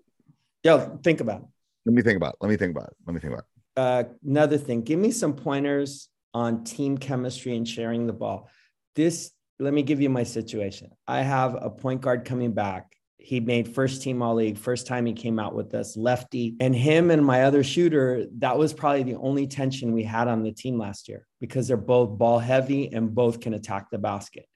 Yeah. 0.64 0.88
Think 1.02 1.20
about. 1.20 1.42
It. 1.42 1.48
Let 1.86 1.94
me 1.94 2.02
think 2.02 2.16
about. 2.16 2.34
It. 2.34 2.38
Let 2.40 2.50
me 2.50 2.56
think 2.56 2.76
about 2.76 2.88
it. 2.88 2.96
Let 3.06 3.14
me 3.14 3.20
think 3.20 3.32
about. 3.32 3.44
It. 3.44 3.80
Uh, 3.80 4.04
another 4.28 4.58
thing. 4.58 4.82
Give 4.82 4.98
me 4.98 5.12
some 5.12 5.34
pointers 5.34 6.08
on 6.34 6.64
team 6.64 6.98
chemistry 6.98 7.56
and 7.56 7.66
sharing 7.66 8.06
the 8.06 8.12
ball 8.12 8.50
this 8.96 9.30
let 9.58 9.72
me 9.72 9.82
give 9.82 10.00
you 10.00 10.10
my 10.10 10.22
situation. 10.22 10.90
I 11.06 11.22
have 11.22 11.56
a 11.58 11.70
point 11.70 12.02
guard 12.02 12.24
coming 12.24 12.52
back. 12.52 12.92
He 13.18 13.40
made 13.40 13.74
first 13.74 14.02
team 14.02 14.22
all 14.22 14.34
league, 14.34 14.58
first 14.58 14.86
time 14.86 15.06
he 15.06 15.12
came 15.12 15.38
out 15.38 15.54
with 15.54 15.74
us, 15.74 15.96
lefty. 15.96 16.54
And 16.60 16.76
him 16.76 17.10
and 17.10 17.24
my 17.24 17.44
other 17.44 17.64
shooter, 17.64 18.26
that 18.38 18.56
was 18.56 18.72
probably 18.72 19.02
the 19.02 19.16
only 19.16 19.46
tension 19.46 19.92
we 19.92 20.04
had 20.04 20.28
on 20.28 20.42
the 20.42 20.52
team 20.52 20.78
last 20.78 21.08
year 21.08 21.26
because 21.40 21.66
they're 21.66 21.76
both 21.76 22.18
ball 22.18 22.38
heavy 22.38 22.92
and 22.92 23.14
both 23.14 23.40
can 23.40 23.54
attack 23.54 23.90
the 23.90 23.98
basket. 23.98 24.46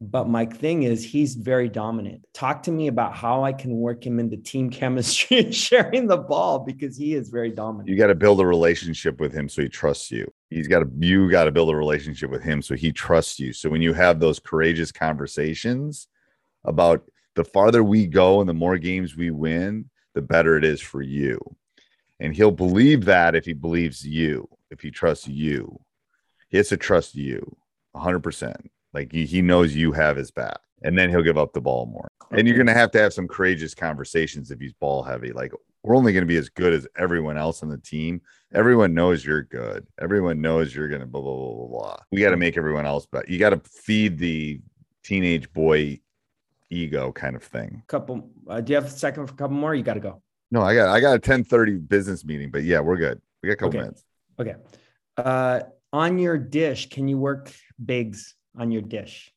But 0.00 0.28
my 0.28 0.46
thing 0.46 0.82
is, 0.82 1.04
he's 1.04 1.36
very 1.36 1.68
dominant. 1.68 2.26
Talk 2.34 2.64
to 2.64 2.72
me 2.72 2.88
about 2.88 3.14
how 3.14 3.44
I 3.44 3.52
can 3.52 3.76
work 3.76 4.04
him 4.04 4.18
into 4.18 4.36
team 4.36 4.68
chemistry 4.80 5.38
and 5.38 5.54
sharing 5.54 6.08
the 6.08 6.18
ball 6.18 6.58
because 6.58 6.96
he 6.96 7.14
is 7.14 7.28
very 7.28 7.50
dominant. 7.50 7.88
You 7.88 7.96
got 7.96 8.08
to 8.08 8.16
build 8.16 8.40
a 8.40 8.46
relationship 8.46 9.20
with 9.20 9.32
him 9.32 9.48
so 9.48 9.62
he 9.62 9.68
trusts 9.68 10.10
you. 10.10 10.30
He's 10.54 10.68
got 10.68 10.80
to, 10.80 10.90
you 10.98 11.30
got 11.30 11.44
to 11.44 11.52
build 11.52 11.70
a 11.70 11.76
relationship 11.76 12.30
with 12.30 12.42
him 12.42 12.62
so 12.62 12.74
he 12.74 12.92
trusts 12.92 13.38
you. 13.38 13.52
So 13.52 13.70
when 13.70 13.82
you 13.82 13.92
have 13.92 14.20
those 14.20 14.38
courageous 14.38 14.92
conversations 14.92 16.08
about 16.64 17.04
the 17.34 17.44
farther 17.44 17.82
we 17.82 18.06
go 18.06 18.40
and 18.40 18.48
the 18.48 18.54
more 18.54 18.78
games 18.78 19.16
we 19.16 19.30
win, 19.30 19.88
the 20.14 20.22
better 20.22 20.56
it 20.56 20.64
is 20.64 20.80
for 20.80 21.02
you. 21.02 21.38
And 22.20 22.34
he'll 22.34 22.52
believe 22.52 23.06
that 23.06 23.34
if 23.34 23.44
he 23.44 23.52
believes 23.52 24.06
you, 24.06 24.48
if 24.70 24.80
he 24.80 24.90
trusts 24.90 25.26
you, 25.26 25.80
he 26.48 26.56
has 26.58 26.68
to 26.68 26.76
trust 26.76 27.14
you 27.14 27.56
100%. 27.96 28.54
Like 28.92 29.10
he, 29.10 29.24
he 29.24 29.42
knows 29.42 29.74
you 29.74 29.92
have 29.92 30.16
his 30.16 30.30
back, 30.30 30.58
and 30.82 30.96
then 30.98 31.08
he'll 31.08 31.22
give 31.22 31.38
up 31.38 31.52
the 31.52 31.60
ball 31.60 31.86
more. 31.86 32.08
And 32.30 32.46
you're 32.46 32.56
going 32.56 32.66
to 32.66 32.74
have 32.74 32.90
to 32.92 33.00
have 33.00 33.12
some 33.12 33.26
courageous 33.26 33.74
conversations 33.74 34.50
if 34.50 34.60
he's 34.60 34.72
ball 34.74 35.02
heavy. 35.02 35.32
Like 35.32 35.52
we're 35.82 35.96
only 35.96 36.12
going 36.12 36.22
to 36.22 36.28
be 36.28 36.36
as 36.36 36.48
good 36.48 36.72
as 36.72 36.86
everyone 36.96 37.36
else 37.36 37.62
on 37.62 37.68
the 37.68 37.78
team. 37.78 38.20
Everyone 38.54 38.94
knows 38.94 39.24
you're 39.24 39.42
good. 39.42 39.86
Everyone 40.00 40.40
knows 40.40 40.74
you're 40.74 40.88
going 40.88 41.00
to 41.00 41.06
blah 41.06 41.20
blah 41.20 41.36
blah 41.36 41.54
blah 41.54 41.66
blah. 41.66 41.96
We 42.10 42.20
got 42.20 42.30
to 42.30 42.36
make 42.36 42.56
everyone 42.56 42.86
else 42.86 43.06
but 43.10 43.28
You 43.28 43.38
got 43.38 43.50
to 43.50 43.60
feed 43.68 44.18
the 44.18 44.60
teenage 45.02 45.52
boy 45.52 46.00
ego 46.70 47.12
kind 47.12 47.36
of 47.36 47.42
thing. 47.42 47.82
Couple. 47.86 48.30
Uh, 48.48 48.60
do 48.60 48.72
you 48.72 48.76
have 48.76 48.86
a 48.86 48.90
second 48.90 49.26
for 49.26 49.34
a 49.34 49.36
couple 49.36 49.56
more? 49.56 49.74
You 49.74 49.82
got 49.82 49.94
to 49.94 50.00
go. 50.00 50.22
No, 50.50 50.62
I 50.62 50.74
got 50.74 50.88
I 50.88 51.00
got 51.00 51.10
a 51.10 51.14
1030 51.14 51.78
business 51.78 52.24
meeting, 52.24 52.50
but 52.50 52.62
yeah, 52.62 52.80
we're 52.80 52.96
good. 52.96 53.20
We 53.42 53.48
got 53.48 53.54
a 53.54 53.56
couple 53.56 53.68
okay. 53.68 53.78
minutes. 53.78 54.04
Okay. 54.38 54.54
Uh, 55.16 55.60
on 55.92 56.18
your 56.18 56.38
dish, 56.38 56.88
can 56.88 57.08
you 57.08 57.18
work 57.18 57.52
bigs 57.84 58.34
on 58.56 58.70
your 58.70 58.82
dish? 58.82 59.32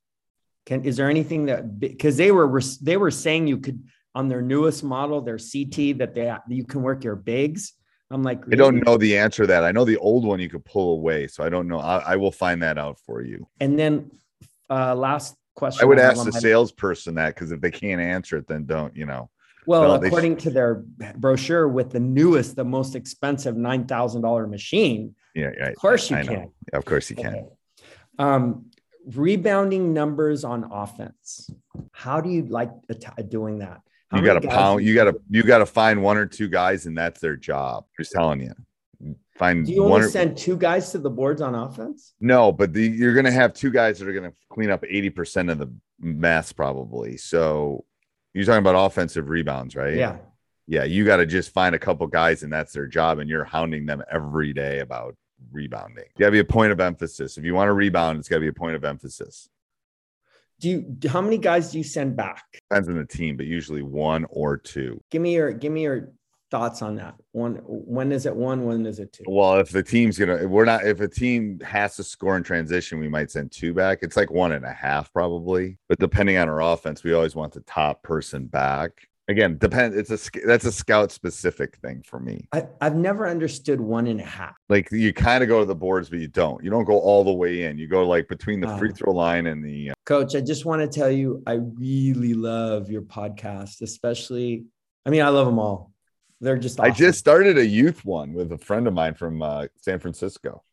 Can 0.66 0.84
is 0.84 0.98
there 0.98 1.10
anything 1.10 1.46
that 1.46 1.80
because 1.80 2.18
they 2.18 2.32
were 2.32 2.62
they 2.82 2.98
were 2.98 3.12
saying 3.12 3.48
you 3.48 3.60
could 3.60 3.84
on 4.16 4.30
their 4.30 4.42
newest 4.42 4.84
model, 4.84 5.22
their 5.22 5.38
CT, 5.38 5.98
that 6.00 6.14
they 6.16 6.34
you 6.48 6.64
can 6.64 6.82
work 6.82 7.04
your 7.04 7.16
bigs. 7.16 7.74
I'm 8.10 8.24
like, 8.24 8.46
really? 8.46 8.54
I 8.54 8.58
don't 8.58 8.86
know 8.86 8.98
the 8.98 9.18
answer 9.18 9.44
to 9.44 9.48
that. 9.48 9.64
I 9.64 9.72
know 9.72 9.84
the 9.84 9.98
old 9.98 10.26
one 10.26 10.40
you 10.40 10.50
could 10.50 10.64
pull 10.64 10.94
away, 10.94 11.28
so 11.28 11.44
I 11.44 11.50
don't 11.50 11.68
know. 11.68 11.80
I, 11.80 11.98
I 11.98 12.16
will 12.16 12.32
find 12.32 12.64
that 12.64 12.78
out 12.78 12.98
for 13.06 13.22
you. 13.22 13.48
And 13.60 13.78
then 13.78 14.12
uh 14.70 14.96
last 14.96 15.36
question. 15.56 15.84
I 15.84 15.86
would 15.86 16.00
I 16.00 16.04
ask 16.04 16.24
the 16.24 16.32
salesperson 16.32 17.16
that 17.16 17.36
because 17.36 17.52
if 17.52 17.62
they 17.62 17.72
can't 17.72 18.02
answer 18.02 18.38
it, 18.38 18.48
then 18.48 18.66
don't 18.66 18.96
you 18.96 19.06
know. 19.06 19.30
Well, 19.68 19.96
according 19.96 20.38
to 20.38 20.52
their 20.52 20.84
brochure, 21.16 21.68
with 21.68 21.90
the 21.92 22.00
newest, 22.00 22.56
the 22.56 22.64
most 22.64 22.96
expensive 22.96 23.58
nine 23.58 23.86
thousand 23.86 24.22
dollar 24.22 24.46
machine, 24.48 25.16
yeah, 25.34 25.52
yeah, 25.58 25.70
of 25.70 25.76
course 25.76 26.10
you 26.10 26.18
I 26.18 26.24
can. 26.24 26.34
Know. 26.34 26.54
Of 26.74 26.86
course 26.86 27.10
you 27.10 27.16
can. 27.16 27.48
Um, 28.20 28.68
rebounding 29.06 29.94
numbers 29.94 30.44
on 30.44 30.66
offense. 30.72 31.50
How 31.92 32.22
do 32.22 32.30
you 32.30 32.44
like 32.44 32.70
doing 33.28 33.60
that? 33.60 33.82
How 34.12 34.20
you 34.20 34.26
got 34.26 34.42
to 34.42 34.48
pound. 34.48 34.86
You 34.86 34.94
got 34.94 35.06
to 35.06 35.20
you 35.30 35.44
got 35.44 35.60
to 35.60 35.66
find 35.66 36.02
one 36.02 36.18
or 36.18 36.26
two 36.26 36.48
guys, 36.48 36.86
and 36.86 36.98
that's 36.98 37.20
their 37.20 37.36
job. 37.36 37.86
Just 37.98 38.12
telling 38.12 38.42
you. 38.42 38.54
Find. 39.38 39.66
Do 39.66 39.72
you 39.72 39.84
only 39.84 40.02
or, 40.02 40.10
send 40.10 40.38
two 40.38 40.58
guys 40.58 40.92
to 40.92 40.98
the 40.98 41.10
boards 41.10 41.42
on 41.42 41.56
offense? 41.56 42.14
No, 42.20 42.52
but 42.52 42.72
the, 42.72 42.84
you're 42.84 43.14
going 43.14 43.26
to 43.26 43.32
have 43.32 43.54
two 43.54 43.72
guys 43.72 44.00
that 44.00 44.08
are 44.08 44.14
going 44.14 44.32
to 44.32 44.36
clean 44.50 44.70
up 44.70 44.86
eighty 44.88 45.10
percent 45.10 45.50
of 45.50 45.58
the 45.58 45.74
mess, 46.00 46.54
probably. 46.54 47.18
So 47.18 47.84
you're 48.34 48.46
talking 48.46 48.60
about 48.60 48.76
offensive 48.76 49.30
rebounds, 49.30 49.76
right? 49.76 49.96
Yeah. 49.96 50.18
Yeah, 50.68 50.84
you 50.84 51.06
got 51.06 51.18
to 51.18 51.28
just 51.28 51.52
find 51.52 51.76
a 51.76 51.80
couple 51.80 52.08
guys, 52.08 52.42
and 52.42 52.52
that's 52.52 52.74
their 52.74 52.88
job, 52.88 53.20
and 53.20 53.30
you're 53.30 53.44
hounding 53.44 53.86
them 53.86 54.04
every 54.12 54.52
day 54.52 54.80
about 54.80 55.16
rebounding. 55.52 56.06
You 56.18 56.20
got 56.20 56.28
to 56.28 56.32
be 56.32 56.40
a 56.40 56.46
point 56.46 56.72
of 56.72 56.80
emphasis. 56.80 57.38
If 57.38 57.44
you 57.44 57.54
want 57.54 57.68
to 57.68 57.74
rebound, 57.74 58.18
it's 58.18 58.28
got 58.28 58.38
to 58.38 58.42
be 58.42 58.48
a 58.48 58.54
point 58.54 58.76
of 58.76 58.84
emphasis. 58.84 59.48
Do 60.60 60.70
you 60.70 60.98
how 61.10 61.22
many 61.22 61.38
guys 61.38 61.72
do 61.72 61.78
you 61.78 61.84
send 61.84 62.16
back? 62.16 62.44
Depends 62.70 62.88
on 62.88 62.96
the 62.96 63.06
team, 63.06 63.38
but 63.38 63.46
usually 63.46 63.82
one 63.82 64.26
or 64.30 64.58
two. 64.58 65.02
Give 65.12 65.22
me 65.22 65.34
your 65.34 65.52
give 65.52 65.72
me 65.72 65.84
your 65.84 66.14
thoughts 66.52 66.82
on 66.82 66.96
that. 66.96 67.16
One 67.32 67.56
when 67.66 68.12
is 68.12 68.26
it 68.26 68.36
one, 68.36 68.66
when 68.66 68.86
is 68.86 69.00
it 69.00 69.12
two? 69.12 69.24
Well, 69.28 69.60
if 69.60 69.70
the 69.70 69.84
team's 69.84 70.18
gonna 70.18 70.48
we're 70.48 70.66
not 70.66 70.86
if 70.86 71.02
a 71.02 71.08
team 71.08 71.60
has 71.60 71.96
to 71.98 72.04
score 72.04 72.38
in 72.38 72.44
transition, 72.44 73.00
we 73.00 73.10
might 73.10 73.32
send 73.32 73.52
two 73.52 73.74
back. 73.74 74.00
It's 74.02 74.16
like 74.16 74.32
one 74.32 74.54
and 74.54 74.66
a 74.66 74.74
half 74.74 75.12
probably. 75.12 75.78
But 75.90 76.00
depending 76.00 76.38
on 76.38 76.48
our 76.48 76.62
offense, 76.62 77.04
we 77.04 77.14
always 77.14 77.36
want 77.36 77.54
the 77.54 77.62
top 77.62 78.04
person 78.04 78.46
back 78.46 79.08
again 79.28 79.58
depend 79.58 79.96
it's 79.96 80.12
a 80.12 80.40
that's 80.46 80.66
a 80.66 80.72
scout 80.72 81.12
specific 81.12 81.78
thing 81.78 82.04
for 82.06 82.20
me. 82.20 82.48
I, 82.52 82.68
i've 82.82 82.96
never 82.96 83.28
understood 83.28 83.82
one 83.82 84.08
and 84.08 84.20
a 84.20 84.26
half. 84.26 84.56
Like 84.70 84.92
you 84.92 85.14
kind 85.14 85.44
of 85.44 85.50
go 85.50 85.60
to 85.60 85.66
the 85.66 85.76
boards 85.76 86.10
but 86.10 86.20
you 86.20 86.28
don't. 86.28 86.64
You 86.64 86.70
don't 86.70 86.86
go 86.86 87.00
all 87.00 87.24
the 87.24 87.34
way 87.34 87.64
in. 87.64 87.78
You 87.78 87.88
go 87.88 88.08
like 88.08 88.28
between 88.28 88.60
the 88.60 88.78
free 88.78 88.92
throw 88.92 89.14
line 89.14 89.48
and 89.48 89.64
the 89.64 89.92
uh... 89.92 89.94
coach 90.06 90.36
i 90.36 90.42
just 90.42 90.66
want 90.66 90.82
to 90.82 90.88
tell 90.88 91.10
you 91.10 91.42
i 91.48 91.54
really 91.54 92.34
love 92.34 92.90
your 92.90 93.02
podcast 93.02 93.82
especially 93.82 94.66
i 95.06 95.10
mean 95.10 95.22
i 95.22 95.30
love 95.30 95.46
them 95.46 95.60
all. 95.60 95.92
They're 96.42 96.58
just 96.58 96.80
awesome. 96.80 96.92
i 96.92 96.96
just 96.96 97.18
started 97.18 97.58
a 97.58 97.66
youth 97.66 98.04
one 98.06 98.34
with 98.34 98.52
a 98.52 98.58
friend 98.58 98.88
of 98.88 98.94
mine 98.94 99.16
from 99.16 99.42
uh, 99.42 99.68
san 99.82 100.00
francisco. 100.00 100.64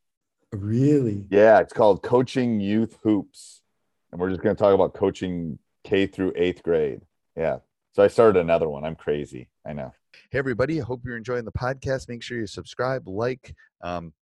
Really? 0.52 1.26
Yeah 1.30 1.60
it's 1.60 1.72
called 1.72 2.02
coaching 2.02 2.60
youth 2.60 2.98
hoops 3.02 3.62
and 4.10 4.20
we're 4.20 4.28
just 4.28 4.42
going 4.42 4.54
to 4.54 4.62
talk 4.62 4.74
about 4.74 4.92
coaching 4.92 5.58
k 5.84 6.06
through 6.06 6.32
eighth 6.36 6.62
grade. 6.62 7.00
Yeah 7.36 7.58
so 7.92 8.02
I 8.02 8.08
started 8.08 8.40
another 8.40 8.68
one. 8.68 8.84
I'm 8.84 8.96
crazy. 8.96 9.48
I 9.66 9.72
know. 9.72 9.92
Hey, 10.30 10.38
everybody. 10.38 10.80
I 10.80 10.84
hope 10.84 11.02
you're 11.04 11.16
enjoying 11.16 11.44
the 11.44 11.52
podcast. 11.52 12.08
Make 12.08 12.22
sure 12.22 12.38
you 12.38 12.46
subscribe, 12.46 13.08
like. 13.08 13.54
Um, 13.82 14.12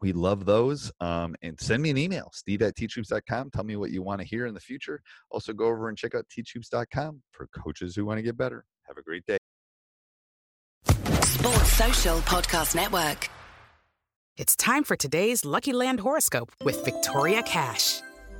we 0.00 0.12
love 0.12 0.44
those. 0.44 0.92
Um, 1.00 1.34
and 1.42 1.58
send 1.60 1.82
me 1.82 1.90
an 1.90 1.98
email, 1.98 2.30
steve 2.32 2.62
at 2.62 2.76
teachhoops.com. 2.76 3.50
Tell 3.50 3.64
me 3.64 3.76
what 3.76 3.90
you 3.90 4.02
want 4.02 4.20
to 4.20 4.26
hear 4.26 4.46
in 4.46 4.54
the 4.54 4.60
future. 4.60 5.02
Also, 5.30 5.52
go 5.52 5.66
over 5.66 5.88
and 5.88 5.98
check 5.98 6.14
out 6.14 6.24
teachhoops.com 6.36 7.22
for 7.32 7.48
coaches 7.48 7.96
who 7.96 8.04
want 8.04 8.18
to 8.18 8.22
get 8.22 8.36
better. 8.36 8.64
Have 8.86 8.96
a 8.96 9.02
great 9.02 9.24
day. 9.26 9.38
Sports 11.22 11.72
Social 11.72 12.18
Podcast 12.20 12.74
Network. 12.74 13.28
It's 14.36 14.54
time 14.54 14.84
for 14.84 14.96
today's 14.96 15.44
Lucky 15.44 15.72
Land 15.72 16.00
horoscope 16.00 16.52
with 16.64 16.84
Victoria 16.84 17.42
Cash. 17.42 18.00